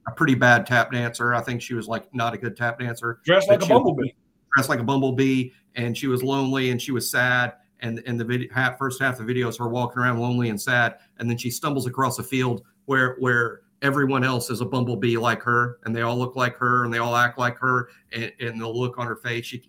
a 0.08 0.12
pretty 0.12 0.36
bad 0.36 0.66
tap 0.66 0.92
dancer. 0.92 1.34
I 1.34 1.42
think 1.42 1.62
she 1.62 1.74
was 1.74 1.88
like 1.88 2.14
not 2.14 2.34
a 2.34 2.38
good 2.38 2.56
tap 2.56 2.80
dancer. 2.80 3.20
Dressed 3.26 3.50
like 3.50 3.64
a 3.64 3.68
bumblebee. 3.68 4.12
Dressed 4.56 4.70
like 4.70 4.80
a 4.80 4.84
bumblebee, 4.84 5.52
and 5.76 5.98
she 5.98 6.08
was 6.08 6.24
lonely 6.24 6.72
and 6.72 6.82
she 6.82 6.92
was 6.92 7.10
sad. 7.10 7.54
And 7.80 8.02
and 8.06 8.20
the 8.20 8.26
video, 8.26 8.48
half, 8.54 8.78
first 8.78 9.02
half 9.02 9.14
of 9.14 9.20
the 9.20 9.26
video 9.26 9.48
is 9.48 9.58
her 9.58 9.68
walking 9.68 10.02
around 10.02 10.20
lonely 10.20 10.50
and 10.50 10.62
sad, 10.62 10.98
and 11.18 11.30
then 11.30 11.38
she 11.38 11.50
stumbles 11.50 11.88
across 11.88 12.20
a 12.20 12.24
field 12.24 12.64
where 12.86 13.16
where 13.20 13.62
everyone 13.82 14.24
else 14.24 14.52
is 14.52 14.62
a 14.62 14.66
bumblebee 14.66 15.18
like 15.18 15.42
her, 15.42 15.80
and 15.86 15.96
they 15.96 16.02
all 16.02 16.16
look 16.16 16.36
like 16.36 16.56
her, 16.58 16.86
and 16.86 16.94
they 16.94 17.00
all 17.00 17.16
act 17.16 17.40
like 17.40 17.58
her, 17.58 17.90
and, 18.12 18.32
and 18.40 18.62
the 18.62 18.68
look 18.68 19.00
on 19.00 19.08
her 19.08 19.16
face. 19.16 19.46
She, 19.46 19.68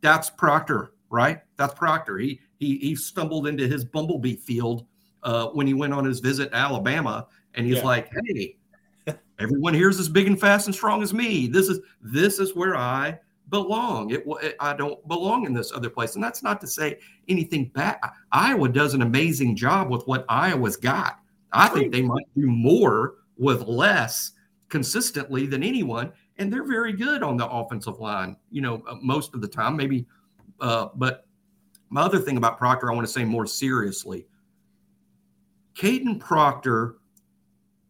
that's 0.00 0.28
Proctor, 0.28 0.94
right? 1.08 1.40
That's 1.56 1.74
Proctor. 1.74 2.18
He 2.18 2.40
he 2.58 2.78
he 2.78 2.96
stumbled 2.96 3.46
into 3.46 3.68
his 3.68 3.84
bumblebee 3.84 4.36
field 4.36 4.86
uh, 5.22 5.48
when 5.48 5.66
he 5.66 5.74
went 5.74 5.92
on 5.92 6.04
his 6.04 6.20
visit 6.20 6.50
to 6.50 6.56
Alabama, 6.56 7.26
and 7.54 7.66
he's 7.66 7.76
yeah. 7.76 7.84
like, 7.84 8.10
"Hey, 8.26 8.56
everyone 9.38 9.74
here's 9.74 9.98
as 9.98 10.08
big 10.08 10.26
and 10.26 10.40
fast 10.40 10.66
and 10.66 10.74
strong 10.74 11.02
as 11.02 11.12
me. 11.12 11.46
This 11.46 11.68
is 11.68 11.80
this 12.00 12.38
is 12.38 12.54
where 12.54 12.76
I 12.76 13.18
belong. 13.48 14.10
It, 14.10 14.24
it, 14.42 14.56
I 14.60 14.74
don't 14.74 15.06
belong 15.08 15.46
in 15.46 15.52
this 15.52 15.72
other 15.72 15.90
place." 15.90 16.14
And 16.14 16.24
that's 16.24 16.42
not 16.42 16.60
to 16.62 16.66
say 16.66 16.98
anything 17.28 17.66
bad. 17.74 17.98
Iowa 18.32 18.68
does 18.68 18.94
an 18.94 19.02
amazing 19.02 19.56
job 19.56 19.90
with 19.90 20.06
what 20.06 20.24
Iowa's 20.28 20.76
got. 20.76 21.18
I 21.52 21.68
think 21.68 21.92
they 21.92 22.02
might 22.02 22.26
do 22.34 22.46
more 22.46 23.16
with 23.36 23.62
less 23.62 24.32
consistently 24.68 25.46
than 25.46 25.62
anyone, 25.62 26.12
and 26.38 26.52
they're 26.52 26.66
very 26.66 26.94
good 26.94 27.22
on 27.22 27.36
the 27.36 27.46
offensive 27.48 28.00
line. 28.00 28.36
You 28.50 28.62
know, 28.62 28.82
uh, 28.88 28.96
most 29.02 29.34
of 29.34 29.40
the 29.40 29.48
time, 29.48 29.76
maybe. 29.76 30.06
Uh, 30.60 30.88
but 30.94 31.26
my 31.90 32.00
other 32.00 32.18
thing 32.18 32.38
about 32.38 32.56
Proctor, 32.56 32.90
I 32.90 32.94
want 32.94 33.06
to 33.06 33.12
say 33.12 33.24
more 33.24 33.46
seriously 33.46 34.26
Kadyn 35.74 36.20
Proctor 36.20 36.96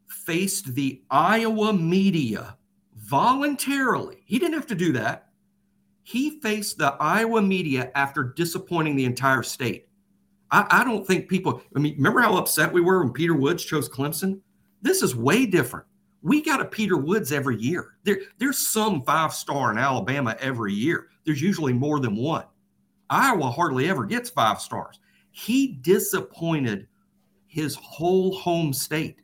faced 0.07 0.75
the 0.75 1.03
Iowa 1.11 1.73
media 1.73 2.57
voluntarily. 2.97 4.23
He 4.25 4.39
didn't 4.39 4.55
have 4.55 4.67
to 4.69 4.75
do 4.75 4.93
that. 4.93 5.29
He 6.03 6.41
faced 6.41 6.79
the 6.79 6.97
Iowa 7.01 7.43
media 7.43 7.91
after 7.95 8.25
disappointing 8.25 8.97
the 8.97 9.05
entire 9.05 9.43
state. 9.43 9.89
I, 10.51 10.67
I, 10.71 10.85
don't 10.85 11.07
think 11.07 11.29
people, 11.29 11.63
I 11.75 11.79
mean, 11.79 11.97
remember 11.97 12.21
how 12.21 12.37
upset 12.37 12.73
we 12.73 12.81
were 12.81 13.03
when 13.03 13.13
Peter 13.13 13.35
Woods 13.35 13.65
chose 13.65 13.89
Clemson? 13.89 14.41
This 14.83 15.03
is 15.03 15.17
way 15.17 15.47
different. 15.47 15.87
We 16.23 16.43
got 16.43 16.61
a 16.61 16.65
Peter 16.65 16.97
Woods 16.97 17.33
every 17.33 17.61
year. 17.61 17.95
There, 18.05 18.21
there's 18.39 18.69
some 18.69 19.03
five 19.03 19.33
star 19.33 19.73
in 19.73 19.79
Alabama 19.79 20.37
every 20.41 20.73
year. 20.73 21.09
There's 21.25 21.43
usually 21.43 21.73
more 21.73 22.01
than 22.01 22.17
one. 22.17 22.45
Iowa 23.11 23.51
hardly 23.51 23.89
ever 23.89 24.05
gets 24.05 24.31
five 24.31 24.61
stars. 24.61 25.01
He 25.31 25.79
disappointed 25.83 26.87
his 27.53 27.75
whole 27.75 28.35
home 28.35 28.73
state. 28.73 29.21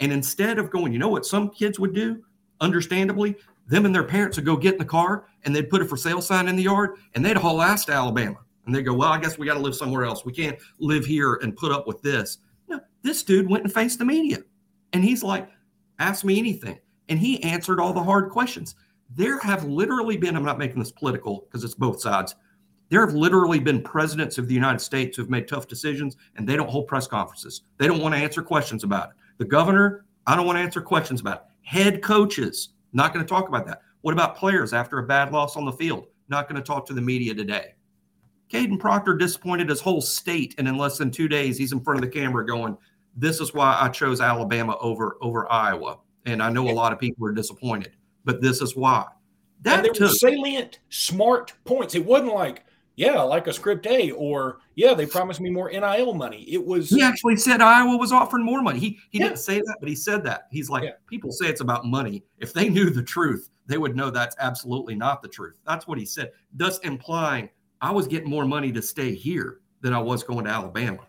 And 0.00 0.10
instead 0.12 0.58
of 0.58 0.68
going, 0.68 0.92
you 0.92 0.98
know 0.98 1.08
what 1.08 1.24
some 1.24 1.48
kids 1.48 1.78
would 1.78 1.94
do, 1.94 2.24
understandably, 2.60 3.36
them 3.68 3.86
and 3.86 3.94
their 3.94 4.02
parents 4.02 4.36
would 4.36 4.44
go 4.44 4.56
get 4.56 4.72
in 4.72 4.78
the 4.80 4.84
car 4.84 5.26
and 5.44 5.54
they'd 5.54 5.70
put 5.70 5.80
a 5.80 5.84
for 5.84 5.96
sale 5.96 6.20
sign 6.20 6.48
in 6.48 6.56
the 6.56 6.64
yard 6.64 6.96
and 7.14 7.24
they'd 7.24 7.36
haul 7.36 7.62
ass 7.62 7.84
to 7.84 7.92
Alabama. 7.92 8.38
And 8.66 8.74
they'd 8.74 8.82
go, 8.82 8.94
well, 8.94 9.12
I 9.12 9.20
guess 9.20 9.38
we 9.38 9.46
got 9.46 9.54
to 9.54 9.60
live 9.60 9.76
somewhere 9.76 10.04
else. 10.04 10.24
We 10.24 10.32
can't 10.32 10.58
live 10.80 11.04
here 11.04 11.34
and 11.34 11.56
put 11.56 11.70
up 11.70 11.86
with 11.86 12.02
this. 12.02 12.38
No, 12.66 12.80
this 13.02 13.22
dude 13.22 13.48
went 13.48 13.62
and 13.62 13.72
faced 13.72 14.00
the 14.00 14.04
media. 14.04 14.38
And 14.92 15.04
he's 15.04 15.22
like, 15.22 15.48
ask 16.00 16.24
me 16.24 16.38
anything. 16.40 16.80
And 17.08 17.18
he 17.18 17.40
answered 17.44 17.78
all 17.78 17.92
the 17.92 18.02
hard 18.02 18.30
questions. 18.30 18.74
There 19.14 19.38
have 19.38 19.64
literally 19.64 20.16
been, 20.16 20.34
I'm 20.34 20.44
not 20.44 20.58
making 20.58 20.80
this 20.80 20.90
political 20.90 21.46
because 21.46 21.62
it's 21.62 21.74
both 21.74 22.00
sides. 22.00 22.34
There 22.92 23.00
have 23.00 23.14
literally 23.14 23.58
been 23.58 23.80
presidents 23.80 24.36
of 24.36 24.48
the 24.48 24.52
United 24.52 24.80
States 24.80 25.16
who've 25.16 25.30
made 25.30 25.48
tough 25.48 25.66
decisions 25.66 26.18
and 26.36 26.46
they 26.46 26.56
don't 26.56 26.68
hold 26.68 26.86
press 26.86 27.06
conferences. 27.06 27.62
They 27.78 27.86
don't 27.86 28.02
want 28.02 28.14
to 28.14 28.20
answer 28.20 28.42
questions 28.42 28.84
about 28.84 29.08
it. 29.08 29.14
The 29.38 29.46
governor, 29.46 30.04
I 30.26 30.36
don't 30.36 30.44
want 30.44 30.58
to 30.58 30.62
answer 30.62 30.82
questions 30.82 31.22
about 31.22 31.36
it. 31.36 31.42
Head 31.62 32.02
coaches, 32.02 32.74
not 32.92 33.14
going 33.14 33.24
to 33.24 33.28
talk 33.28 33.48
about 33.48 33.66
that. 33.66 33.80
What 34.02 34.12
about 34.12 34.36
players 34.36 34.74
after 34.74 34.98
a 34.98 35.06
bad 35.06 35.32
loss 35.32 35.56
on 35.56 35.64
the 35.64 35.72
field? 35.72 36.08
Not 36.28 36.50
going 36.50 36.60
to 36.60 36.66
talk 36.66 36.84
to 36.88 36.92
the 36.92 37.00
media 37.00 37.34
today. 37.34 37.76
Kadyn 38.50 38.78
Proctor 38.78 39.14
disappointed 39.14 39.70
his 39.70 39.80
whole 39.80 40.02
state, 40.02 40.54
and 40.58 40.68
in 40.68 40.76
less 40.76 40.98
than 40.98 41.10
two 41.10 41.28
days, 41.28 41.56
he's 41.56 41.72
in 41.72 41.80
front 41.80 42.04
of 42.04 42.04
the 42.04 42.14
camera 42.14 42.44
going, 42.44 42.76
"This 43.16 43.40
is 43.40 43.54
why 43.54 43.74
I 43.80 43.88
chose 43.88 44.20
Alabama 44.20 44.76
over 44.82 45.16
over 45.22 45.50
Iowa." 45.50 46.00
And 46.26 46.42
I 46.42 46.50
know 46.50 46.68
a 46.68 46.72
lot 46.72 46.92
of 46.92 46.98
people 46.98 47.26
are 47.26 47.32
disappointed, 47.32 47.96
but 48.26 48.42
this 48.42 48.60
is 48.60 48.76
why. 48.76 49.06
That 49.62 49.76
and 49.76 49.86
there 49.86 49.92
took, 49.94 50.10
were 50.10 50.14
salient, 50.14 50.80
smart 50.90 51.54
points. 51.64 51.94
It 51.94 52.04
wasn't 52.04 52.34
like, 52.34 52.64
yeah, 52.96 53.20
like 53.22 53.46
a 53.46 53.52
script 53.52 53.86
A, 53.86 54.10
or 54.12 54.58
yeah, 54.74 54.94
they 54.94 55.06
promised 55.06 55.40
me 55.40 55.50
more 55.50 55.70
NIL 55.70 56.14
money. 56.14 56.44
It 56.48 56.64
was. 56.64 56.90
He 56.90 57.02
actually 57.02 57.36
said 57.36 57.60
Iowa 57.60 57.96
was 57.96 58.12
offering 58.12 58.44
more 58.44 58.62
money. 58.62 58.78
He 58.78 58.98
he 59.10 59.18
yeah. 59.18 59.28
didn't 59.28 59.38
say 59.38 59.60
that, 59.60 59.76
but 59.80 59.88
he 59.88 59.94
said 59.94 60.22
that. 60.24 60.48
He's 60.50 60.68
like, 60.68 60.84
yeah. 60.84 60.92
people 61.06 61.32
say 61.32 61.46
it's 61.46 61.60
about 61.60 61.86
money. 61.86 62.24
If 62.38 62.52
they 62.52 62.68
knew 62.68 62.90
the 62.90 63.02
truth, 63.02 63.50
they 63.66 63.78
would 63.78 63.96
know 63.96 64.10
that's 64.10 64.36
absolutely 64.38 64.94
not 64.94 65.22
the 65.22 65.28
truth. 65.28 65.54
That's 65.66 65.86
what 65.86 65.98
he 65.98 66.04
said, 66.04 66.32
thus 66.52 66.78
implying 66.80 67.48
I 67.80 67.90
was 67.90 68.06
getting 68.06 68.30
more 68.30 68.44
money 68.44 68.70
to 68.72 68.82
stay 68.82 69.14
here 69.14 69.60
than 69.80 69.92
I 69.92 69.98
was 69.98 70.22
going 70.22 70.44
to 70.44 70.50
Alabama. 70.50 71.06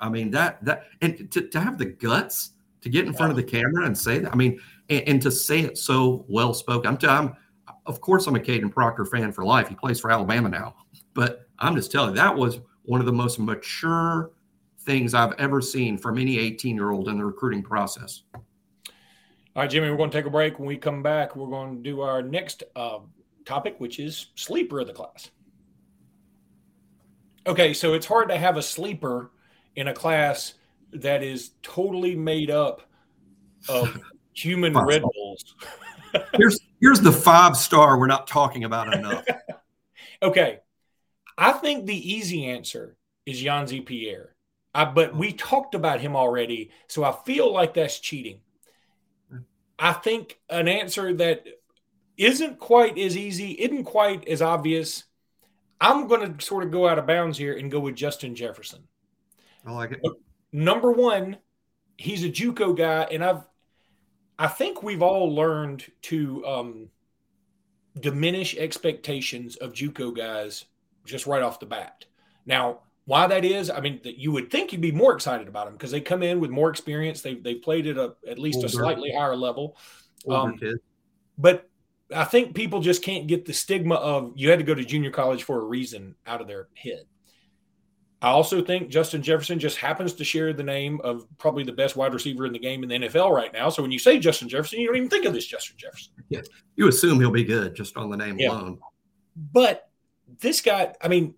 I 0.00 0.08
mean 0.08 0.30
that 0.32 0.64
that 0.64 0.84
and 1.00 1.30
to, 1.32 1.48
to 1.48 1.60
have 1.60 1.78
the 1.78 1.86
guts 1.86 2.52
to 2.82 2.88
get 2.88 3.06
in 3.06 3.12
front 3.14 3.30
of 3.30 3.36
the 3.36 3.42
camera 3.42 3.86
and 3.86 3.96
say 3.96 4.18
that. 4.18 4.32
I 4.32 4.36
mean, 4.36 4.60
and, 4.90 5.08
and 5.08 5.22
to 5.22 5.30
say 5.30 5.60
it 5.60 5.78
so 5.78 6.24
well 6.28 6.52
spoken. 6.52 6.88
I'm, 6.88 6.96
t- 6.96 7.06
I'm 7.06 7.34
of 7.86 8.00
course 8.00 8.26
I'm 8.26 8.36
a 8.36 8.40
Kadyn 8.40 8.70
Proctor 8.70 9.04
fan 9.06 9.32
for 9.32 9.44
life. 9.44 9.68
He 9.68 9.74
plays 9.74 10.00
for 10.00 10.10
Alabama 10.10 10.48
now, 10.48 10.74
but 11.14 11.48
I'm 11.58 11.74
just 11.76 11.92
telling 11.92 12.10
you 12.10 12.16
that 12.16 12.36
was 12.36 12.60
one 12.82 13.00
of 13.00 13.06
the 13.06 13.12
most 13.12 13.38
mature 13.38 14.32
things 14.80 15.14
I've 15.14 15.32
ever 15.38 15.60
seen 15.60 15.96
from 15.96 16.18
any 16.18 16.38
18 16.38 16.74
year 16.74 16.90
old 16.90 17.08
in 17.08 17.18
the 17.18 17.24
recruiting 17.24 17.62
process. 17.62 18.22
All 18.34 19.62
right, 19.62 19.70
Jimmy, 19.70 19.90
we're 19.90 19.96
going 19.96 20.10
to 20.10 20.18
take 20.18 20.26
a 20.26 20.30
break. 20.30 20.58
When 20.58 20.66
we 20.66 20.76
come 20.76 21.02
back, 21.02 21.36
we're 21.36 21.48
going 21.48 21.76
to 21.76 21.82
do 21.82 22.00
our 22.00 22.22
next 22.22 22.62
uh, 22.74 23.00
topic, 23.44 23.76
which 23.78 23.98
is 23.98 24.28
sleeper 24.34 24.80
of 24.80 24.86
the 24.86 24.94
class. 24.94 25.30
Okay, 27.46 27.74
so 27.74 27.92
it's 27.92 28.06
hard 28.06 28.28
to 28.28 28.38
have 28.38 28.56
a 28.56 28.62
sleeper 28.62 29.30
in 29.76 29.88
a 29.88 29.94
class 29.94 30.54
that 30.92 31.22
is 31.22 31.50
totally 31.62 32.14
made 32.14 32.50
up 32.50 32.82
of 33.68 34.00
human 34.32 34.74
Red 34.74 35.02
Bulls. 35.02 35.54
here's 36.34 36.58
here's 36.80 37.00
the 37.00 37.12
five 37.12 37.56
star 37.56 37.98
we're 37.98 38.06
not 38.06 38.26
talking 38.26 38.64
about 38.64 38.94
enough. 38.94 39.24
okay, 40.22 40.60
I 41.36 41.52
think 41.52 41.86
the 41.86 42.12
easy 42.12 42.46
answer 42.46 42.96
is 43.26 43.42
Yhonzae 43.42 43.86
Pierre. 43.86 44.34
I, 44.74 44.86
but 44.86 45.14
we 45.14 45.32
talked 45.32 45.74
about 45.74 46.00
him 46.00 46.16
already, 46.16 46.70
so 46.88 47.04
I 47.04 47.12
feel 47.24 47.52
like 47.52 47.74
that's 47.74 47.98
cheating. 47.98 48.40
I 49.78 49.92
think 49.92 50.38
an 50.48 50.68
answer 50.68 51.12
that 51.14 51.44
isn't 52.16 52.58
quite 52.58 52.98
as 52.98 53.16
easy, 53.16 53.52
isn't 53.52 53.84
quite 53.84 54.26
as 54.28 54.40
obvious, 54.40 55.04
I'm 55.80 56.06
going 56.06 56.36
to 56.36 56.44
sort 56.44 56.64
of 56.64 56.70
go 56.70 56.88
out 56.88 56.98
of 56.98 57.06
bounds 57.06 57.36
here 57.36 57.56
and 57.56 57.70
go 57.70 57.80
with 57.80 57.96
Justin 57.96 58.34
Jefferson. 58.34 58.84
I 59.66 59.72
like 59.72 59.92
it. 59.92 60.00
Number 60.52 60.92
one, 60.92 61.38
he's 61.96 62.24
a 62.24 62.28
JUCO 62.28 62.76
guy, 62.76 63.02
and 63.10 63.24
I've 63.24 63.44
I 64.38 64.48
think 64.48 64.82
we've 64.82 65.02
all 65.02 65.34
learned 65.34 65.84
to 66.02 66.46
um, 66.46 66.88
diminish 68.00 68.56
expectations 68.56 69.56
of 69.56 69.72
JUCO 69.72 70.16
guys 70.16 70.64
just 71.04 71.26
right 71.26 71.42
off 71.42 71.60
the 71.60 71.66
bat. 71.66 72.04
Now, 72.46 72.80
why 73.04 73.26
that 73.26 73.44
is, 73.44 73.68
I 73.70 73.80
mean, 73.80 74.00
that 74.04 74.18
you 74.18 74.30
would 74.32 74.50
think 74.50 74.72
you'd 74.72 74.80
be 74.80 74.92
more 74.92 75.14
excited 75.14 75.48
about 75.48 75.66
them 75.66 75.74
because 75.74 75.90
they 75.90 76.00
come 76.00 76.22
in 76.22 76.40
with 76.40 76.50
more 76.50 76.70
experience. 76.70 77.20
They 77.20 77.34
they 77.34 77.56
played 77.56 77.86
at 77.86 77.96
a 77.96 78.14
at 78.28 78.38
least 78.38 78.56
Older. 78.56 78.66
a 78.66 78.70
slightly 78.70 79.12
higher 79.12 79.36
level. 79.36 79.76
Um, 80.28 80.58
but 81.36 81.68
I 82.14 82.24
think 82.24 82.54
people 82.54 82.80
just 82.80 83.02
can't 83.02 83.26
get 83.26 83.44
the 83.44 83.52
stigma 83.52 83.96
of 83.96 84.32
you 84.36 84.50
had 84.50 84.60
to 84.60 84.64
go 84.64 84.74
to 84.74 84.84
junior 84.84 85.10
college 85.10 85.42
for 85.42 85.60
a 85.60 85.64
reason 85.64 86.14
out 86.26 86.40
of 86.40 86.46
their 86.46 86.68
head. 86.74 87.04
I 88.20 88.28
also 88.28 88.62
think 88.62 88.88
Justin 88.88 89.20
Jefferson 89.20 89.58
just 89.58 89.78
happens 89.78 90.12
to 90.12 90.22
share 90.22 90.52
the 90.52 90.62
name 90.62 91.00
of 91.02 91.26
probably 91.38 91.64
the 91.64 91.72
best 91.72 91.96
wide 91.96 92.14
receiver 92.14 92.46
in 92.46 92.52
the 92.52 92.58
game 92.58 92.84
in 92.84 92.88
the 92.88 93.08
NFL 93.08 93.34
right 93.34 93.52
now. 93.52 93.68
So 93.68 93.82
when 93.82 93.90
you 93.90 93.98
say 93.98 94.20
Justin 94.20 94.48
Jefferson, 94.48 94.78
you 94.78 94.86
don't 94.86 94.96
even 94.96 95.08
think 95.08 95.24
of 95.24 95.32
this 95.32 95.44
Justin 95.44 95.76
Jefferson. 95.76 96.12
Yeah. 96.28 96.42
You 96.76 96.86
assume 96.86 97.18
he'll 97.18 97.32
be 97.32 97.42
good 97.42 97.74
just 97.74 97.96
on 97.96 98.10
the 98.10 98.16
name 98.16 98.38
yeah. 98.38 98.50
alone. 98.50 98.78
But 99.52 99.90
this 100.40 100.60
guy, 100.60 100.94
I 101.00 101.08
mean, 101.08 101.34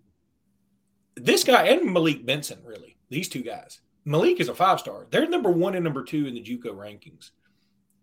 this 1.15 1.43
guy 1.43 1.67
and 1.67 1.91
Malik 1.91 2.25
Benson, 2.25 2.59
really, 2.63 2.97
these 3.09 3.29
two 3.29 3.41
guys. 3.41 3.79
Malik 4.05 4.39
is 4.39 4.49
a 4.49 4.55
five 4.55 4.79
star. 4.79 5.07
They're 5.09 5.27
number 5.27 5.49
one 5.49 5.75
and 5.75 5.83
number 5.83 6.03
two 6.03 6.27
in 6.27 6.35
the 6.35 6.43
JUCO 6.43 6.75
rankings. 6.75 7.31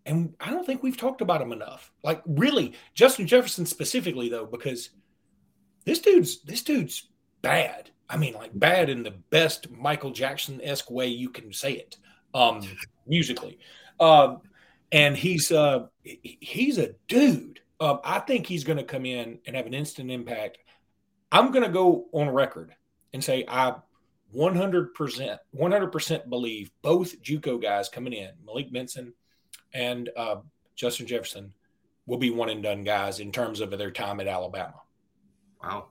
And 0.05 0.35
I 0.41 0.51
don't 0.51 0.67
think 0.67 0.83
we've 0.83 0.97
talked 0.97 1.21
about 1.21 1.41
him 1.41 1.53
enough. 1.53 1.93
Like 2.03 2.23
really, 2.27 2.75
Justin 2.95 3.27
Jefferson 3.27 3.67
specifically 3.67 4.29
though, 4.29 4.47
because 4.47 4.91
this 5.85 6.01
dude's 6.01 6.43
this 6.43 6.63
dude's 6.63 7.09
bad. 7.41 7.91
I 8.09 8.17
mean, 8.17 8.35
like 8.35 8.51
bad 8.59 8.91
in 8.91 9.05
the 9.05 9.13
best 9.31 9.71
Michael 9.71 10.11
Jackson 10.11 10.61
esque 10.63 10.91
way 10.91 11.07
you 11.07 11.31
can 11.31 11.53
say 11.53 11.73
it, 11.75 11.97
um, 12.35 12.63
musically. 13.07 13.59
Um, 14.01 14.41
and 14.91 15.17
he's 15.17 15.53
uh, 15.53 15.87
he's 16.03 16.79
a 16.79 16.95
dude. 17.09 17.61
Um, 17.81 18.01
I 18.05 18.19
think 18.21 18.47
he's 18.47 18.65
going 18.65 18.79
to 18.79 18.85
come 18.85 19.07
in 19.07 19.39
and 19.47 19.57
have 19.57 19.67
an 19.67 19.75
instant 19.75 20.11
impact. 20.11 20.59
I'm 21.33 21.51
going 21.51 21.65
to 21.65 21.71
go 21.71 22.07
on 22.13 22.29
record 22.29 22.75
and 23.15 23.25
say 23.25 23.45
I 23.49 23.75
100% 24.35 25.39
100% 25.57 26.29
believe 26.29 26.71
both 26.83 27.23
JUCO 27.23 27.61
guys 27.61 27.89
coming 27.89 28.13
in, 28.13 28.31
Malik 28.45 28.71
Benson 28.71 29.15
and 29.75 30.11
uh, 30.17 30.37
Justin 30.77 31.07
Jefferson 31.07 31.53
will 32.07 32.19
be 32.19 32.31
one 32.31 32.51
and 32.51 32.63
done 32.63 32.85
guys 32.85 33.19
in 33.21 33.33
terms 33.33 33.61
of 33.61 33.71
their 33.71 33.91
time 33.91 34.21
at 34.21 34.27
Alabama. 34.27 34.75
Wow, 35.63 35.89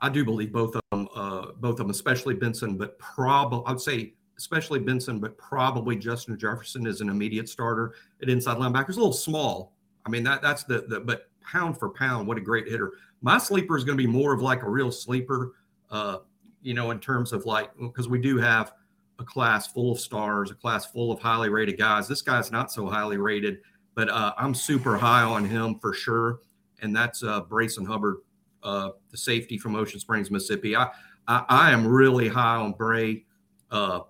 I 0.00 0.08
do 0.08 0.24
believe 0.24 0.52
both 0.52 0.74
of 0.74 0.82
them, 0.90 1.08
uh, 1.14 1.52
both 1.58 1.72
of 1.72 1.78
them, 1.78 1.90
especially 1.90 2.34
Benson, 2.34 2.76
but 2.76 2.98
probably 2.98 3.62
I'd 3.66 3.80
say 3.80 4.14
especially 4.38 4.80
Benson, 4.80 5.20
but 5.20 5.36
probably 5.38 5.94
Justin 5.94 6.36
Jefferson 6.38 6.86
is 6.86 7.00
an 7.00 7.08
immediate 7.08 7.48
starter 7.48 7.94
at 8.20 8.28
inside 8.28 8.56
linebacker. 8.56 8.88
It's 8.88 8.96
a 8.96 9.00
little 9.00 9.12
small. 9.12 9.74
I 10.04 10.10
mean 10.10 10.24
that 10.24 10.42
that's 10.42 10.64
the 10.64 10.86
the 10.88 11.00
but 11.00 11.28
pound 11.44 11.78
for 11.78 11.90
pound, 11.90 12.26
what 12.26 12.38
a 12.38 12.40
great 12.40 12.68
hitter. 12.68 12.92
My 13.20 13.38
sleeper 13.38 13.76
is 13.76 13.84
going 13.84 13.96
to 13.96 14.02
be 14.02 14.10
more 14.10 14.32
of 14.32 14.42
like 14.42 14.62
a 14.62 14.68
real 14.68 14.90
sleeper, 14.90 15.54
uh, 15.90 16.18
you 16.62 16.74
know, 16.74 16.90
in 16.90 16.98
terms 16.98 17.32
of 17.32 17.44
like 17.44 17.70
because 17.78 18.08
we 18.08 18.20
do 18.20 18.38
have 18.38 18.72
a 19.18 19.24
class 19.24 19.66
full 19.66 19.92
of 19.92 20.00
stars, 20.00 20.50
a 20.50 20.54
class 20.54 20.86
full 20.86 21.12
of 21.12 21.20
highly 21.20 21.48
rated 21.48 21.78
guys. 21.78 22.08
This 22.08 22.22
guy's 22.22 22.50
not 22.50 22.72
so 22.72 22.86
highly 22.86 23.16
rated, 23.18 23.58
but 23.94 24.08
uh, 24.08 24.32
I'm 24.36 24.54
super 24.54 24.96
high 24.96 25.22
on 25.22 25.44
him 25.44 25.78
for 25.78 25.92
sure. 25.92 26.40
And 26.80 26.94
that's 26.94 27.22
uh, 27.22 27.42
Brayson 27.42 27.86
Hubbard, 27.86 28.16
uh, 28.62 28.90
the 29.10 29.16
safety 29.16 29.58
from 29.58 29.76
Ocean 29.76 30.00
Springs, 30.00 30.30
Mississippi. 30.30 30.74
I 30.74 30.90
I, 31.28 31.44
I 31.48 31.70
am 31.70 31.86
really 31.86 32.28
high 32.28 32.56
on 32.56 32.72
Bray. 32.72 33.24
Uh, 33.70 34.00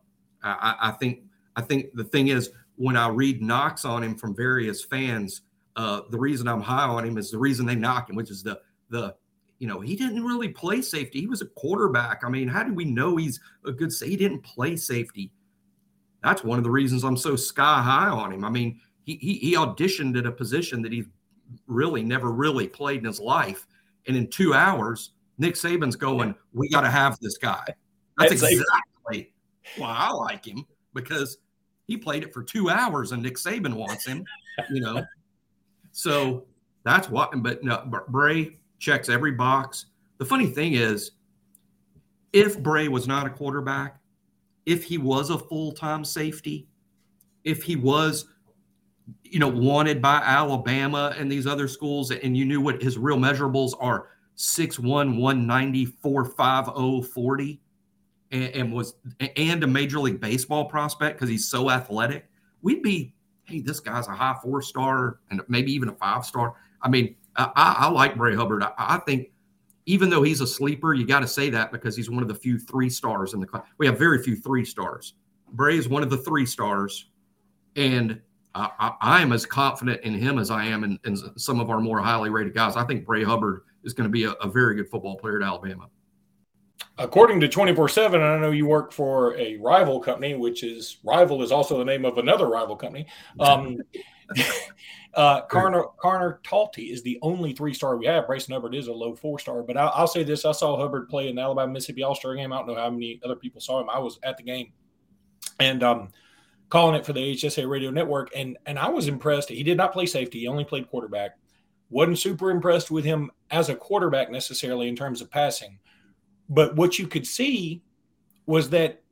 I, 0.43 0.77
I, 0.81 0.91
think 0.93 1.21
I 1.57 1.63
think 1.63 1.95
the 1.95 2.05
thing 2.05 2.29
is 2.29 2.51
when 2.77 2.97
I 2.97 3.09
read 3.09 3.43
knocks 3.43 3.85
on 3.85 4.03
him 4.03 4.17
from 4.17 4.35
various 4.35 4.85
fans, 4.85 5.43
uh, 5.77 6.03
the 6.11 6.19
reason 6.19 6.49
I'm 6.49 6.61
high 6.61 6.87
on 6.87 7.05
him 7.05 7.19
is 7.19 7.31
the 7.31 7.39
reason 7.39 7.67
they 7.67 7.75
knock 7.75 8.11
him, 8.11 8.17
which 8.17 8.31
is 8.31 8.43
the 8.43 8.61
the 8.91 9.15
you 9.59 9.69
know, 9.69 9.79
he 9.79 9.95
didn't 9.95 10.25
really 10.25 10.49
play 10.49 10.83
safety. 10.83 11.21
He 11.21 11.29
was 11.29 11.41
a 11.41 11.47
quarterback. 11.47 12.25
I 12.25 12.29
mean, 12.29 12.49
how 12.49 12.65
do 12.65 12.75
we 12.75 12.85
know 12.85 13.17
he's 13.17 13.39
a 13.65 13.71
good 13.71 13.93
He 14.05 14.17
didn't 14.17 14.41
play 14.41 14.75
safety. 14.75 15.31
That's 16.21 16.43
one 16.43 16.59
of 16.59 16.65
the 16.65 16.71
reasons 16.71 17.05
I'm 17.05 17.17
so 17.17 17.37
sky 17.37 17.81
high 17.81 18.09
on 18.09 18.33
him. 18.33 18.45
I 18.45 18.51
mean, 18.51 18.81
he, 19.05 19.15
he, 19.17 19.35
he 19.35 19.55
auditioned 19.55 20.19
at 20.19 20.27
a 20.27 20.33
position 20.33 20.83
that 20.83 20.93
he's 20.93 21.07
really 21.69 22.03
never 22.03 22.33
really 22.33 22.67
played 22.67 22.99
in 22.99 23.05
his 23.05 23.21
life. 23.21 23.69
And 24.09 24.17
in 24.17 24.29
two 24.29 24.53
hours, 24.53 25.13
Nick 25.39 25.55
Saban's 25.55 25.95
going, 25.95 26.35
we 26.53 26.69
got 26.69 26.81
to 26.81 26.91
have 26.91 27.17
this 27.21 27.39
guy. 27.39 27.65
That's 28.19 28.33
exactly 28.33 29.33
why 29.77 29.95
I 29.97 30.11
like 30.11 30.45
him 30.45 30.65
because 30.93 31.39
he 31.87 31.97
played 31.97 32.25
it 32.25 32.35
for 32.35 32.43
two 32.43 32.69
hours 32.69 33.13
and 33.13 33.23
Nick 33.23 33.37
Saban 33.37 33.75
wants 33.75 34.07
him, 34.07 34.25
you 34.71 34.81
know. 34.81 35.05
So 35.93 36.47
that's 36.85 37.09
what, 37.09 37.31
but 37.43 37.63
no, 37.63 37.85
Bray, 38.09 38.59
checks 38.79 39.09
every 39.09 39.33
box. 39.33 39.87
The 40.19 40.25
funny 40.25 40.47
thing 40.47 40.75
is, 40.75 41.13
if 42.33 42.59
Bray 42.59 42.89
was 42.89 43.07
not 43.07 43.27
a 43.27 43.31
quarterback, 43.31 44.01
if 44.67 44.85
he 44.85 44.99
was 44.99 45.31
a 45.31 45.39
full 45.39 45.73
time 45.73 46.05
safety, 46.05 46.67
if 47.45 47.63
he 47.63 47.77
was, 47.77 48.27
you 49.25 49.39
know, 49.39 49.49
wanted 49.49 50.01
by 50.01 50.17
Alabama 50.17 51.15
and 51.19 51.31
these 51.31 51.47
other 51.47 51.69
schools, 51.69 52.11
and 52.11 52.37
you 52.37 52.45
knew 52.45 52.61
what 52.61 52.83
his 52.83 52.99
real 52.99 53.17
measurables 53.17 53.73
are 53.81 54.09
6'1, 54.37 54.83
190, 55.19 55.85
450, 55.87 57.13
40, 57.13 57.61
and, 58.31 58.45
and 58.45 58.73
was 58.73 58.95
and 59.37 59.63
a 59.63 59.67
major 59.67 59.99
league 60.01 60.21
baseball 60.21 60.65
prospect 60.65 61.17
because 61.17 61.29
he's 61.29 61.49
so 61.49 61.71
athletic, 61.71 62.29
we'd 62.63 62.83
be, 62.83 63.15
hey, 63.53 63.61
this 63.61 63.81
guy's 63.81 64.09
a 64.09 64.13
high 64.13 64.37
four 64.43 64.63
star 64.63 65.19
and 65.31 65.41
maybe 65.49 65.73
even 65.73 65.89
a 65.89 65.95
five 65.95 66.25
star. 66.25 66.55
I 66.81 66.89
mean, 66.89 67.15
I, 67.37 67.51
I 67.57 67.89
like 67.91 68.17
Bray 68.17 68.35
Hubbard. 68.35 68.63
I, 68.63 68.73
I 68.77 68.99
think 68.99 69.31
even 69.87 70.11
though 70.11 70.23
he's 70.23 70.41
a 70.41 70.47
sleeper, 70.47 70.95
you 70.95 71.07
got 71.07 71.21
to 71.21 71.29
say 71.29 71.51
that 71.51 71.73
because 71.73 71.97
he's 71.97 72.11
one 72.11 72.23
of 72.23 72.29
the 72.29 72.35
few 72.35 72.59
three 72.59 72.89
stars 72.89 73.35
in 73.35 73.41
the 73.41 73.47
class. 73.47 73.65
We 73.79 73.87
have 73.87 73.99
very 73.99 74.23
few 74.23 74.37
three 74.37 74.65
stars. 74.65 75.15
Bray 75.53 75.77
is 75.77 75.89
one 75.89 76.03
of 76.03 76.11
the 76.11 76.17
three 76.17 76.47
stars, 76.47 77.11
and 77.77 78.21
I, 78.55 79.21
am 79.23 79.33
as 79.33 79.45
confident 79.45 80.03
in 80.03 80.15
him 80.15 80.39
as 80.39 80.51
I 80.51 80.65
am 80.65 80.85
in, 80.85 80.99
in, 81.05 81.17
some 81.39 81.59
of 81.59 81.71
our 81.71 81.81
more 81.81 82.01
highly 82.01 82.31
rated 82.31 82.55
guys. 82.55 82.77
I 82.77 82.85
think 82.85 83.05
Bray 83.05 83.25
Hubbard 83.25 83.63
is 83.83 83.93
going 83.93 84.09
to 84.09 84.13
be 84.13 84.25
a, 84.25 84.33
a 84.33 84.49
very 84.49 84.77
good 84.77 84.89
football 84.89 85.17
player 85.17 85.41
at 85.41 85.47
Alabama. 85.47 85.89
According 86.99 87.41
to 87.41 87.49
24 87.49 87.89
7, 87.89 88.21
I 88.21 88.39
know 88.39 88.51
you 88.51 88.67
work 88.67 88.93
for 88.93 89.37
a 89.37 89.57
rival 89.57 89.99
company, 89.99 90.35
which 90.35 90.63
is 90.63 90.99
Rival 91.05 91.43
is 91.43 91.51
also 91.51 91.79
the 91.79 91.85
name 91.85 92.05
of 92.05 92.19
another 92.19 92.47
rival 92.49 92.77
company. 92.77 93.07
Um, 93.41 93.79
uh, 95.15 95.47
Carner, 95.47 95.97
Conor 95.99 96.41
Talty 96.45 96.93
is 96.93 97.03
the 97.03 97.19
only 97.23 97.55
three 97.55 97.73
star 97.73 97.97
we 97.97 98.07
have. 98.07 98.27
Bryson 98.27 98.53
Hubbard 98.53 98.75
is 98.75 98.89
a 98.89 98.93
low 98.93 99.15
four 99.15 99.39
star, 99.39 99.63
but 99.63 99.77
I'll, 99.77 99.93
I'll 99.95 100.07
say 100.07 100.23
this 100.23 100.45
I 100.45 100.53
saw 100.53 100.77
Hubbard 100.77 101.09
play 101.09 101.29
in 101.29 101.37
the 101.37 101.43
Alabama 101.43 101.73
Mississippi 101.73 102.03
All 102.03 102.15
Star 102.15 102.35
game. 102.35 102.53
I 102.53 102.59
don't 102.59 102.69
know 102.69 102.75
how 102.75 102.91
many 102.91 103.21
other 103.25 103.37
people 103.37 103.61
saw 103.61 103.81
him. 103.81 103.89
I 103.89 103.99
was 103.99 104.19
at 104.23 104.37
the 104.37 104.43
game. 104.43 104.73
And 105.61 105.83
um, 105.83 106.09
calling 106.69 106.95
it 106.95 107.05
for 107.05 107.13
the 107.13 107.35
HSA 107.35 107.69
Radio 107.69 107.91
Network, 107.91 108.31
and 108.35 108.57
and 108.67 108.79
I 108.79 108.89
was 108.89 109.07
impressed. 109.07 109.51
He 109.51 109.63
did 109.63 109.77
not 109.77 109.93
play 109.93 110.07
safety; 110.07 110.41
he 110.41 110.47
only 110.47 110.65
played 110.65 110.89
quarterback. 110.89 111.33
wasn't 111.91 112.19
super 112.19 112.51
impressed 112.51 112.91
with 112.91 113.05
him 113.05 113.31
as 113.51 113.69
a 113.69 113.75
quarterback 113.75 114.31
necessarily 114.31 114.89
in 114.89 114.97
terms 114.97 115.21
of 115.21 115.31
passing, 115.31 115.79
but 116.53 116.77
what 116.77 116.99
you 116.99 117.07
could 117.07 117.27
see 117.27 117.83
was 118.45 118.71
that 118.71 119.03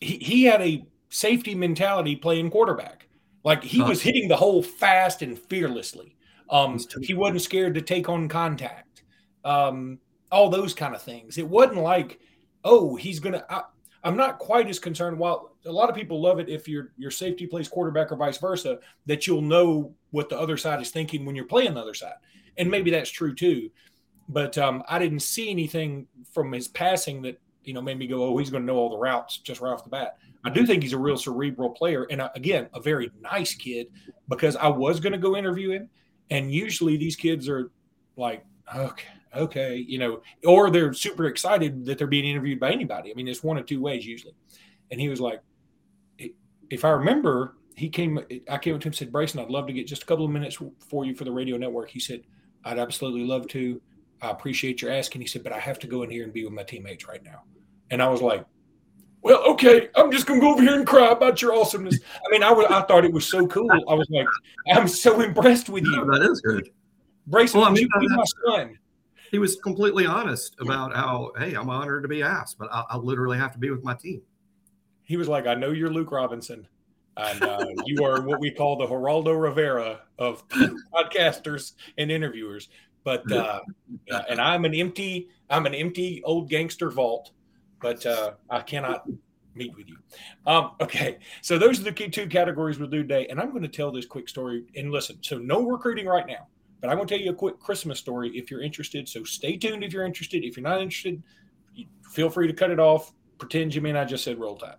he, 0.00 0.18
he 0.18 0.44
had 0.44 0.60
a 0.60 0.86
safety 1.08 1.54
mentality 1.54 2.14
playing 2.14 2.50
quarterback. 2.50 3.08
Like 3.44 3.64
he 3.64 3.80
was 3.80 4.02
hitting 4.02 4.28
the 4.28 4.36
hole 4.36 4.62
fast 4.62 5.22
and 5.22 5.38
fearlessly. 5.38 6.16
Um, 6.50 6.78
he 7.00 7.14
wasn't 7.14 7.40
scared 7.40 7.74
to 7.74 7.80
take 7.80 8.08
on 8.10 8.28
contact. 8.28 9.02
Um, 9.44 9.98
all 10.30 10.50
those 10.50 10.74
kind 10.74 10.94
of 10.94 11.00
things. 11.00 11.38
It 11.38 11.48
wasn't 11.48 11.78
like, 11.78 12.20
oh, 12.64 12.96
he's 12.96 13.18
gonna. 13.18 13.44
I, 13.48 13.62
I'm 14.04 14.16
not 14.16 14.38
quite 14.38 14.68
as 14.68 14.78
concerned. 14.78 15.18
While 15.18 15.56
a 15.64 15.72
lot 15.72 15.88
of 15.88 15.96
people 15.96 16.20
love 16.20 16.38
it 16.38 16.50
if 16.50 16.68
your 16.68 16.92
your 16.98 17.10
safety 17.10 17.46
plays 17.46 17.68
quarterback 17.68 18.12
or 18.12 18.16
vice 18.16 18.36
versa, 18.36 18.78
that 19.06 19.26
you'll 19.26 19.40
know 19.40 19.94
what 20.10 20.28
the 20.28 20.38
other 20.38 20.58
side 20.58 20.82
is 20.82 20.90
thinking 20.90 21.24
when 21.24 21.34
you're 21.34 21.46
playing 21.46 21.74
the 21.74 21.80
other 21.80 21.94
side, 21.94 22.14
and 22.58 22.70
maybe 22.70 22.90
that's 22.90 23.10
true 23.10 23.34
too. 23.34 23.70
But 24.32 24.56
um, 24.58 24.82
I 24.88 24.98
didn't 24.98 25.20
see 25.20 25.50
anything 25.50 26.06
from 26.32 26.52
his 26.52 26.68
passing 26.68 27.22
that 27.22 27.40
you 27.64 27.74
know 27.74 27.82
made 27.82 27.98
me 27.98 28.06
go, 28.06 28.22
oh, 28.22 28.38
he's 28.38 28.50
going 28.50 28.62
to 28.62 28.66
know 28.66 28.78
all 28.78 28.90
the 28.90 28.98
routes 28.98 29.38
just 29.38 29.60
right 29.60 29.72
off 29.72 29.84
the 29.84 29.90
bat. 29.90 30.16
I 30.44 30.50
do 30.50 30.64
think 30.64 30.82
he's 30.82 30.94
a 30.94 30.98
real 30.98 31.16
cerebral 31.16 31.70
player, 31.70 32.06
and 32.10 32.20
uh, 32.20 32.30
again, 32.34 32.68
a 32.74 32.80
very 32.80 33.10
nice 33.20 33.54
kid. 33.54 33.88
Because 34.28 34.56
I 34.56 34.68
was 34.68 35.00
going 35.00 35.12
to 35.12 35.18
go 35.18 35.36
interview 35.36 35.72
him, 35.72 35.90
and 36.30 36.52
usually 36.52 36.96
these 36.96 37.16
kids 37.16 37.48
are 37.48 37.72
like, 38.16 38.44
okay, 38.74 39.08
okay, 39.36 39.76
you 39.76 39.98
know, 39.98 40.22
or 40.44 40.70
they're 40.70 40.92
super 40.92 41.26
excited 41.26 41.84
that 41.86 41.98
they're 41.98 42.06
being 42.06 42.24
interviewed 42.24 42.60
by 42.60 42.70
anybody. 42.70 43.10
I 43.10 43.14
mean, 43.14 43.28
it's 43.28 43.42
one 43.42 43.58
of 43.58 43.66
two 43.66 43.80
ways 43.80 44.06
usually. 44.06 44.34
And 44.90 45.00
he 45.00 45.08
was 45.08 45.20
like, 45.20 45.40
if 46.70 46.84
I 46.84 46.90
remember, 46.90 47.56
he 47.76 47.88
came, 47.88 48.18
I 48.48 48.58
came 48.58 48.74
up 48.74 48.80
to 48.80 48.86
him 48.86 48.90
and 48.90 48.94
said, 48.94 49.12
Bryson, 49.12 49.40
I'd 49.40 49.50
love 49.50 49.66
to 49.66 49.72
get 49.72 49.86
just 49.86 50.02
a 50.02 50.06
couple 50.06 50.24
of 50.24 50.30
minutes 50.30 50.58
for 50.88 51.04
you 51.04 51.14
for 51.14 51.24
the 51.24 51.32
radio 51.32 51.56
network. 51.56 51.90
He 51.90 52.00
said, 52.00 52.22
I'd 52.64 52.78
absolutely 52.78 53.24
love 53.24 53.46
to. 53.48 53.80
I 54.22 54.30
appreciate 54.30 54.82
your 54.82 54.90
asking. 54.90 55.20
He 55.22 55.26
said, 55.26 55.42
but 55.42 55.52
I 55.52 55.58
have 55.58 55.78
to 55.80 55.86
go 55.86 56.02
in 56.02 56.10
here 56.10 56.24
and 56.24 56.32
be 56.32 56.44
with 56.44 56.52
my 56.52 56.62
teammates 56.62 57.08
right 57.08 57.22
now. 57.22 57.42
And 57.90 58.02
I 58.02 58.08
was 58.08 58.22
like, 58.22 58.44
well, 59.22 59.42
okay, 59.50 59.88
I'm 59.96 60.10
just 60.10 60.26
gonna 60.26 60.40
go 60.40 60.52
over 60.52 60.62
here 60.62 60.74
and 60.74 60.86
cry 60.86 61.10
about 61.10 61.42
your 61.42 61.54
awesomeness. 61.54 61.98
I 62.26 62.30
mean, 62.30 62.42
I, 62.42 62.52
was, 62.52 62.66
I 62.70 62.82
thought 62.82 63.04
it 63.04 63.12
was 63.12 63.26
so 63.26 63.46
cool. 63.46 63.70
I 63.70 63.94
was 63.94 64.08
like, 64.10 64.26
I'm 64.72 64.88
so 64.88 65.20
impressed 65.20 65.68
with 65.68 65.84
you. 65.84 66.04
that 66.06 66.22
is 66.22 66.40
good. 66.40 66.70
Bryson, 67.26 67.60
well, 67.60 67.68
I 67.68 67.72
mean, 67.72 67.86
you 67.92 68.00
be 68.00 68.08
my 68.08 68.24
son 68.46 68.78
he 69.30 69.38
was 69.38 69.56
completely 69.56 70.06
honest 70.06 70.56
about 70.60 70.94
how, 70.94 71.30
hey, 71.38 71.54
I'm 71.54 71.70
honored 71.70 72.02
to 72.02 72.08
be 72.08 72.22
asked, 72.22 72.58
but 72.58 72.68
I, 72.72 72.84
I 72.90 72.96
literally 72.96 73.38
have 73.38 73.52
to 73.52 73.58
be 73.58 73.70
with 73.70 73.84
my 73.84 73.94
team. 73.94 74.22
He 75.02 75.16
was 75.16 75.28
like, 75.28 75.46
I 75.46 75.54
know 75.54 75.70
you're 75.70 75.90
Luke 75.90 76.10
Robinson, 76.10 76.66
and 77.16 77.42
uh, 77.42 77.64
you 77.84 78.04
are 78.04 78.22
what 78.22 78.40
we 78.40 78.50
call 78.50 78.76
the 78.76 78.86
Geraldo 78.86 79.40
Rivera 79.40 80.00
of 80.18 80.46
podcasters 80.94 81.72
and 81.96 82.10
interviewers. 82.10 82.68
But 83.04 83.30
uh, 83.32 83.60
and 84.28 84.40
I'm 84.40 84.64
an 84.64 84.74
empty, 84.74 85.28
I'm 85.48 85.66
an 85.66 85.74
empty 85.74 86.22
old 86.24 86.48
gangster 86.48 86.90
vault, 86.90 87.32
but 87.80 88.04
uh, 88.06 88.32
I 88.48 88.60
cannot 88.60 89.06
meet 89.54 89.74
with 89.76 89.88
you. 89.88 89.96
Um, 90.46 90.72
okay, 90.80 91.18
so 91.42 91.58
those 91.58 91.80
are 91.80 91.84
the 91.84 91.92
two 91.92 92.26
categories 92.26 92.78
we'll 92.78 92.88
do 92.88 93.02
today, 93.02 93.26
and 93.28 93.40
I'm 93.40 93.50
going 93.50 93.62
to 93.62 93.68
tell 93.68 93.90
this 93.90 94.06
quick 94.06 94.28
story. 94.28 94.64
And 94.76 94.90
listen, 94.90 95.18
so 95.22 95.38
no 95.38 95.66
recruiting 95.66 96.06
right 96.06 96.26
now. 96.26 96.48
But 96.80 96.88
I 96.90 96.94
want 96.94 97.08
to 97.08 97.14
tell 97.14 97.22
you 97.22 97.30
a 97.30 97.34
quick 97.34 97.58
Christmas 97.60 97.98
story 97.98 98.30
if 98.30 98.50
you're 98.50 98.62
interested. 98.62 99.08
So 99.08 99.22
stay 99.24 99.56
tuned 99.56 99.84
if 99.84 99.92
you're 99.92 100.06
interested. 100.06 100.44
If 100.44 100.56
you're 100.56 100.64
not 100.64 100.80
interested, 100.80 101.22
feel 102.10 102.30
free 102.30 102.46
to 102.46 102.54
cut 102.54 102.70
it 102.70 102.80
off. 102.80 103.12
Pretend 103.38 103.74
you 103.74 103.80
mean 103.80 103.96
I 103.96 104.04
just 104.04 104.24
said 104.24 104.38
roll 104.38 104.56
tide. 104.56 104.76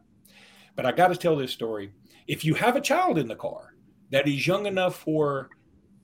But 0.76 0.86
I 0.86 0.92
got 0.92 1.10
to 1.10 1.16
tell 1.16 1.36
this 1.36 1.52
story. 1.52 1.92
If 2.28 2.44
you 2.44 2.54
have 2.56 2.76
a 2.76 2.82
child 2.82 3.18
in 3.18 3.28
the 3.28 3.36
car 3.36 3.76
that 4.10 4.28
is 4.28 4.48
young 4.48 4.66
enough 4.66 4.96
for, 4.96 5.50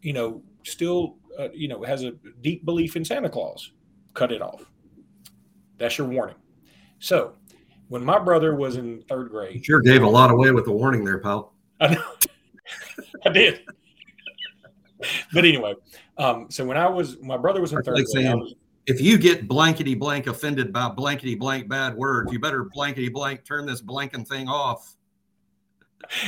you 0.01 0.13
know, 0.13 0.43
still, 0.63 1.15
uh, 1.37 1.49
you 1.53 1.67
know, 1.67 1.83
has 1.83 2.03
a 2.03 2.11
deep 2.41 2.65
belief 2.65 2.95
in 2.95 3.05
Santa 3.05 3.29
Claus, 3.29 3.71
cut 4.13 4.31
it 4.31 4.41
off. 4.41 4.63
That's 5.77 5.97
your 5.97 6.07
warning. 6.07 6.35
So 6.99 7.33
when 7.89 8.03
my 8.03 8.19
brother 8.19 8.55
was 8.55 8.77
in 8.77 9.01
third 9.03 9.29
grade, 9.29 9.55
you 9.55 9.63
sure 9.63 9.81
gave 9.81 10.03
a 10.03 10.09
lot 10.09 10.31
away 10.31 10.51
with 10.51 10.65
the 10.65 10.71
warning 10.71 11.03
there, 11.03 11.19
pal. 11.19 11.53
I 11.79 11.95
know. 11.95 12.03
I 13.25 13.29
did 13.29 13.61
but 15.33 15.45
anyway, 15.45 15.75
um, 16.17 16.47
so 16.49 16.65
when 16.65 16.77
I 16.77 16.87
was, 16.87 17.19
my 17.21 17.37
brother 17.37 17.61
was 17.61 17.71
in 17.71 17.81
third 17.81 17.95
like 17.95 18.05
grade. 18.05 18.25
Saying, 18.25 18.39
was, 18.39 18.55
if 18.85 19.01
you 19.01 19.17
get 19.17 19.47
blankety 19.47 19.95
blank 19.95 20.27
offended 20.27 20.73
by 20.73 20.89
blankety 20.89 21.35
blank 21.35 21.67
bad 21.67 21.95
words, 21.95 22.31
you 22.31 22.39
better 22.39 22.65
blankety 22.73 23.09
blank 23.09 23.45
turn 23.45 23.65
this 23.65 23.81
blanking 23.81 24.27
thing 24.27 24.47
off 24.47 24.95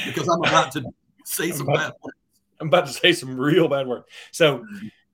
because 0.05 0.27
I'm 0.27 0.39
about 0.39 0.71
to 0.73 0.83
say 1.25 1.51
some 1.51 1.67
bad 1.67 1.93
words. 2.03 2.17
I'm 2.59 2.67
about 2.67 2.87
to 2.87 2.93
say 2.93 3.13
some 3.13 3.39
real 3.39 3.67
bad 3.67 3.87
words. 3.87 4.05
So 4.31 4.65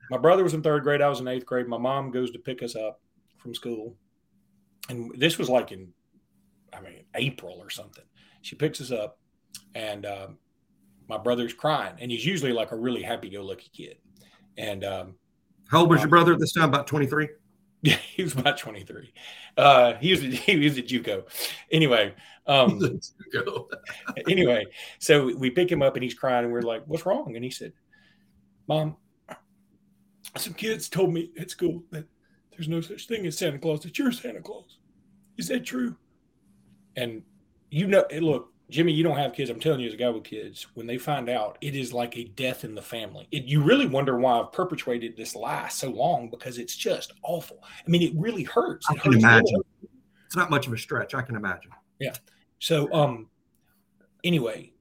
my 0.09 0.17
brother 0.17 0.43
was 0.43 0.53
in 0.53 0.61
third 0.61 0.83
grade. 0.83 1.01
I 1.01 1.09
was 1.09 1.19
in 1.19 1.27
eighth 1.27 1.45
grade. 1.45 1.67
My 1.67 1.77
mom 1.77 2.11
goes 2.11 2.31
to 2.31 2.39
pick 2.39 2.61
us 2.63 2.75
up 2.75 3.01
from 3.37 3.53
school. 3.53 3.95
And 4.89 5.11
this 5.17 5.37
was 5.37 5.49
like 5.49 5.71
in, 5.71 5.91
I 6.73 6.81
mean, 6.81 7.05
April 7.15 7.57
or 7.59 7.69
something. 7.69 8.03
She 8.41 8.55
picks 8.55 8.79
us 8.81 8.91
up 8.91 9.19
and 9.73 10.05
um, 10.05 10.37
my 11.07 11.17
brother's 11.17 11.53
crying, 11.53 11.95
and 11.99 12.11
he's 12.11 12.25
usually 12.25 12.51
like 12.51 12.71
a 12.71 12.75
really 12.75 13.03
happy-go-lucky 13.03 13.69
kid. 13.73 13.97
And 14.57 14.83
um, 14.83 15.15
how 15.69 15.81
old 15.81 15.89
was 15.89 16.01
your 16.01 16.09
brother 16.09 16.33
at 16.33 16.39
this 16.39 16.53
time? 16.53 16.69
About 16.69 16.87
twenty-three. 16.87 17.29
Yeah, 17.81 17.97
he 17.97 18.23
was 18.23 18.33
about 18.33 18.57
twenty-three. 18.57 19.13
Uh, 19.57 19.93
he 19.95 20.09
was 20.09 20.21
he 20.21 20.57
was 20.57 20.75
at 20.79 20.87
JUCO. 20.87 21.25
Anyway, 21.71 22.15
um, 22.47 22.81
anyway, 24.27 24.65
so 24.97 25.35
we 25.35 25.51
pick 25.51 25.71
him 25.71 25.83
up, 25.83 25.95
and 25.95 26.03
he's 26.03 26.15
crying, 26.15 26.45
and 26.45 26.53
we're 26.53 26.63
like, 26.63 26.81
"What's 26.87 27.05
wrong?" 27.05 27.35
And 27.35 27.45
he 27.45 27.51
said, 27.51 27.73
"Mom, 28.67 28.97
some 30.37 30.53
kids 30.53 30.89
told 30.89 31.13
me 31.13 31.31
at 31.39 31.49
school 31.49 31.83
that 31.91 32.05
there's 32.51 32.67
no 32.67 32.81
such 32.81 33.07
thing 33.07 33.25
as 33.25 33.37
Santa 33.37 33.59
Claus. 33.59 33.81
That 33.81 33.97
you're 33.97 34.11
Santa 34.11 34.41
Claus. 34.41 34.77
Is 35.37 35.47
that 35.47 35.65
true?" 35.65 35.95
And 36.95 37.23
you 37.69 37.87
know, 37.87 38.05
look, 38.19 38.53
Jimmy, 38.69 38.93
you 38.93 39.03
don't 39.03 39.17
have 39.17 39.33
kids. 39.33 39.49
I'm 39.49 39.59
telling 39.59 39.79
you, 39.79 39.87
as 39.87 39.93
a 39.93 39.97
guy 39.97 40.09
with 40.09 40.23
kids, 40.23 40.67
when 40.73 40.87
they 40.87 40.97
find 40.97 41.29
out, 41.29 41.57
it 41.61 41.75
is 41.75 41.93
like 41.93 42.17
a 42.17 42.23
death 42.23 42.63
in 42.63 42.73
the 42.73 42.81
family. 42.81 43.27
It, 43.31 43.43
you 43.43 43.61
really 43.61 43.85
wonder 43.85 44.17
why 44.17 44.39
I've 44.39 44.51
perpetuated 44.51 45.15
this 45.15 45.35
lie 45.35 45.67
so 45.67 45.89
long 45.89 46.29
because 46.29 46.57
it's 46.57 46.75
just 46.75 47.13
awful. 47.21 47.59
I 47.63 47.89
mean, 47.89 48.01
it 48.01 48.13
really 48.15 48.43
hurts. 48.43 48.89
It 48.89 48.93
I 48.93 48.99
can 48.99 49.13
hurts 49.13 49.23
imagine. 49.23 49.61
It's 50.25 50.35
not 50.35 50.49
much 50.49 50.67
of 50.67 50.73
a 50.73 50.77
stretch. 50.77 51.13
I 51.13 51.21
can 51.21 51.35
imagine. 51.35 51.71
Yeah. 51.99 52.13
So, 52.59 52.91
um, 52.91 53.29
anyway, 54.23 54.71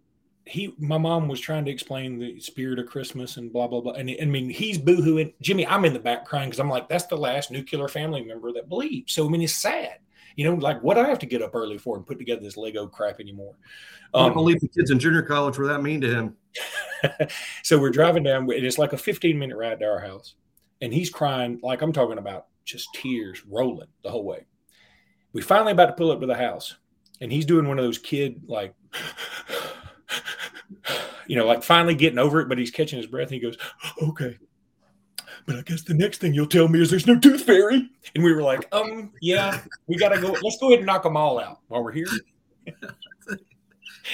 he, 0.47 0.75
my 0.79 0.99
mom 0.99 1.29
was 1.29 1.41
trying 1.41 1.65
to 1.65 1.71
explain 1.71 2.19
the 2.19 2.39
spirit 2.39 2.79
of 2.79 2.87
Christmas 2.87 3.37
and 3.37 3.53
blah 3.53 3.67
blah 3.67 3.81
blah. 3.81 3.93
And 3.93 4.11
I 4.21 4.25
mean, 4.25 4.51
he's 4.51 4.79
boohooing. 4.79 5.33
Jimmy, 5.41 5.67
I'm 5.67 5.85
in 5.85 5.93
the 5.95 5.99
back 5.99 6.27
crying 6.27 6.51
because 6.51 6.61
I'm 6.61 6.69
like, 6.69 6.89
that's 6.89 7.07
the 7.07 7.17
last 7.17 7.51
nuclear 7.51 7.89
family 7.89 8.23
member 8.23 8.53
that 8.53 8.69
believes. 8.69 9.13
So 9.13 9.27
I 9.27 9.31
mean, 9.31 9.43
it's 9.43 9.55
sad. 9.55 9.99
You 10.37 10.45
know, 10.45 10.55
like 10.55 10.83
what 10.83 10.99
I 10.99 11.09
have 11.09 11.21
to 11.21 11.27
get 11.27 11.43
up 11.43 11.55
early 11.55 11.79
for 11.79 11.97
and 11.97 12.07
put 12.07 12.19
together 12.19 12.43
this 12.43 12.57
Lego 12.57 12.87
crap 12.87 13.21
anymore. 13.21 13.55
Um, 14.13 14.23
I 14.23 14.27
don't 14.27 14.35
believe 14.35 14.61
the 14.61 14.69
kids 14.69 14.91
in 14.91 14.99
junior 14.99 15.23
college 15.23 15.57
were 15.57 15.67
that 15.69 15.83
mean 15.83 16.01
to 16.01 16.13
him. 16.13 16.37
so 17.63 17.79
we're 17.79 17.91
driving 17.91 18.25
down, 18.25 18.43
and 18.43 18.67
it's 18.67 18.79
like 18.79 18.93
a 18.93 18.99
15 18.99 19.39
minute 19.39 19.57
ride 19.57 19.79
to 19.81 19.87
our 19.87 20.01
house. 20.01 20.35
And 20.81 20.93
he's 20.93 21.09
crying, 21.09 21.61
like 21.63 21.83
I'm 21.83 21.93
talking 21.93 22.19
about 22.19 22.47
just 22.65 22.89
tears 22.95 23.45
rolling 23.47 23.89
the 24.03 24.11
whole 24.11 24.25
way. 24.25 24.45
We 25.33 25.41
finally 25.41 25.73
about 25.73 25.87
to 25.87 25.93
pull 25.93 26.11
up 26.11 26.21
to 26.21 26.27
the 26.27 26.35
house, 26.35 26.77
and 27.21 27.33
he's 27.33 27.47
doing 27.47 27.67
one 27.67 27.79
of 27.79 27.85
those 27.85 27.99
kid 27.99 28.43
like 28.47 28.75
you 31.27 31.37
know, 31.37 31.47
like 31.47 31.63
finally 31.63 31.95
getting 31.95 32.19
over 32.19 32.41
it, 32.41 32.49
but 32.49 32.59
he's 32.59 32.71
catching 32.71 32.99
his 32.99 33.07
breath. 33.07 33.29
And 33.29 33.35
he 33.35 33.41
goes, 33.41 33.57
"Okay, 34.03 34.39
but 35.47 35.57
I 35.57 35.63
guess 35.63 35.83
the 35.83 35.95
next 35.95 36.19
thing 36.19 36.33
you'll 36.35 36.47
tell 36.47 36.69
me 36.69 36.81
is 36.81 36.91
there's 36.91 37.07
no 37.07 37.19
tooth 37.19 37.45
fairy. 37.45 37.91
And 38.15 38.25
we 38.25 38.33
were 38.33 38.43
like, 38.43 38.67
um, 38.73 39.13
yeah, 39.21 39.61
we 39.87 39.97
gotta 39.97 40.21
go. 40.21 40.37
Let's 40.43 40.59
go 40.59 40.69
ahead 40.69 40.79
and 40.79 40.87
knock 40.87 41.03
them 41.03 41.17
all 41.17 41.39
out 41.39 41.59
while 41.69 41.83
we're 41.83 41.93
here. 41.93 42.07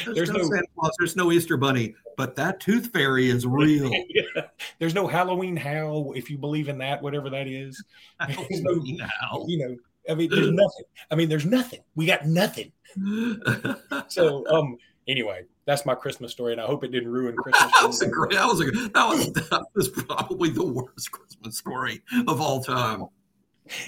There's, 0.05 0.15
There's 0.15 0.31
no, 0.31 0.39
no- 0.39 0.45
Santa 0.45 0.67
Claus, 0.79 0.93
there's 0.99 1.17
no 1.17 1.33
Easter 1.33 1.57
Bunny, 1.57 1.95
but 2.17 2.37
that 2.37 2.61
tooth 2.61 2.93
fairy 2.93 3.29
is 3.29 3.47
real. 3.47 3.91
Yeah. 4.09 4.43
There's 4.79 4.95
no 4.95 5.07
Halloween 5.07 5.57
How, 5.57 6.13
if 6.15 6.31
you 6.31 6.39
believe 6.39 6.69
in 6.69 6.79
that, 6.79 7.03
whatever 7.03 7.29
that 7.31 7.49
is. 7.49 7.83
There's 8.29 8.63
no- 8.63 8.75
now. 8.75 9.45
You 9.49 9.59
know, 9.59 9.77
I 10.09 10.15
mean, 10.15 10.31
there's 10.31 10.51
nothing. 10.51 10.85
I 11.11 11.15
mean, 11.15 11.29
there's 11.29 11.45
nothing. 11.47 11.81
We 11.95 12.07
got 12.07 12.27
nothing. 12.27 12.73
So, 14.09 14.45
um, 14.49 14.77
anyway, 15.11 15.45
that's 15.67 15.85
my 15.85 15.95
Christmas 15.95 16.33
story, 16.33 16.53
and 16.53 16.61
I 16.61 16.67
hope 16.67 16.85
it 16.85 16.93
didn't 16.93 17.11
ruin 17.11 17.37
Christmas. 17.37 17.71
that 17.81 17.87
was 17.87 18.01
a 18.01 18.09
great. 18.09 18.33
That 18.33 18.47
was 18.47 18.61
a. 18.61 18.65
That 18.71 19.09
was 19.09 19.33
that 19.33 19.65
was 19.75 19.89
probably 19.89 20.51
the 20.51 20.65
worst 20.65 21.11
Christmas 21.11 21.59
story 21.59 22.01
of 22.27 22.41
all 22.41 22.63
time. 22.63 23.07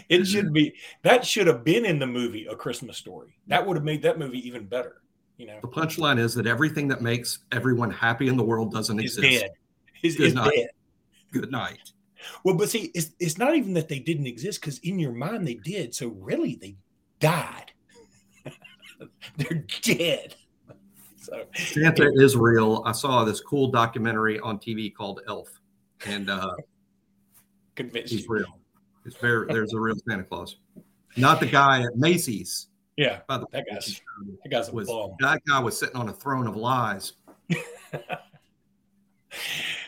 It 0.08 0.24
should 0.26 0.52
be 0.52 0.74
that 1.02 1.26
should 1.26 1.46
have 1.48 1.64
been 1.64 1.84
in 1.84 1.98
the 1.98 2.06
movie 2.06 2.46
A 2.46 2.54
Christmas 2.54 2.96
Story. 2.96 3.34
That 3.48 3.66
would 3.66 3.76
have 3.76 3.84
made 3.84 4.02
that 4.02 4.18
movie 4.18 4.46
even 4.46 4.64
better. 4.66 5.02
You 5.38 5.46
know, 5.48 5.58
The 5.60 5.68
punchline 5.68 6.18
is 6.20 6.34
that 6.34 6.46
everything 6.46 6.86
that 6.88 7.00
makes 7.02 7.40
everyone 7.50 7.90
happy 7.90 8.28
in 8.28 8.36
the 8.36 8.44
world 8.44 8.70
doesn't 8.70 9.00
is 9.00 9.16
exist. 9.18 9.40
dead. 9.42 9.50
Is, 10.04 10.16
Good 10.16 10.26
is 10.28 10.34
night. 10.34 10.52
dead. 10.54 10.68
Good 11.32 11.50
night. 11.50 11.92
Well, 12.44 12.54
but 12.56 12.68
see, 12.68 12.92
it's, 12.94 13.10
it's 13.18 13.38
not 13.38 13.56
even 13.56 13.72
that 13.74 13.88
they 13.88 13.98
didn't 13.98 14.26
exist 14.26 14.60
because 14.60 14.78
in 14.80 15.00
your 15.00 15.10
mind 15.10 15.48
they 15.48 15.54
did. 15.54 15.94
So 15.94 16.08
really, 16.08 16.54
they 16.54 16.76
died. 17.18 17.72
They're 19.36 19.64
dead. 19.80 20.36
So 21.22 21.44
Santa 21.54 22.10
is 22.14 22.36
real. 22.36 22.82
I 22.84 22.92
saw 22.92 23.24
this 23.24 23.40
cool 23.40 23.70
documentary 23.70 24.40
on 24.40 24.58
TV 24.58 24.92
called 24.92 25.20
Elf, 25.28 25.60
and 26.04 26.28
uh, 26.28 26.54
convinced 27.76 28.12
he's 28.12 28.28
real. 28.28 28.58
It's 29.06 29.16
very. 29.16 29.46
There's 29.46 29.72
a 29.72 29.78
real 29.78 29.94
Santa 30.08 30.24
Claus, 30.24 30.56
not 31.16 31.38
the 31.38 31.46
guy 31.46 31.82
at 31.82 31.96
Macy's. 31.96 32.68
Yeah, 32.96 33.20
By 33.26 33.38
the 33.38 33.46
that 33.52 33.64
guy's 33.70 34.00
that 34.42 34.50
guy's 34.50 34.68
a 34.68 34.72
was 34.72 34.88
that 35.20 35.40
guy 35.48 35.60
was 35.60 35.78
sitting 35.78 35.96
on 35.96 36.08
a 36.08 36.12
throne 36.12 36.46
of 36.46 36.56
lies. 36.56 37.12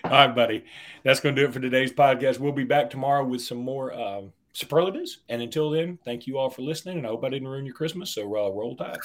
All 0.04 0.10
right, 0.10 0.34
buddy. 0.34 0.64
That's 1.02 1.20
going 1.20 1.34
to 1.34 1.42
do 1.42 1.48
it 1.48 1.52
for 1.52 1.60
today's 1.60 1.92
podcast. 1.92 2.38
We'll 2.38 2.52
be 2.52 2.64
back 2.64 2.88
tomorrow 2.90 3.24
with 3.24 3.42
some 3.42 3.58
more 3.58 3.92
um, 3.92 4.32
superlatives. 4.52 5.18
And 5.28 5.42
until 5.42 5.70
then, 5.70 5.98
thank 6.04 6.26
you 6.26 6.38
all 6.38 6.48
for 6.48 6.62
listening. 6.62 6.98
And 6.98 7.06
I 7.06 7.10
hope 7.10 7.24
I 7.24 7.28
didn't 7.28 7.48
ruin 7.48 7.66
your 7.66 7.74
Christmas. 7.74 8.10
So 8.10 8.22
uh, 8.22 8.50
roll 8.50 8.76
tide. 8.76 8.98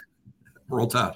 Roll 0.69 0.87
Tide. 0.87 1.15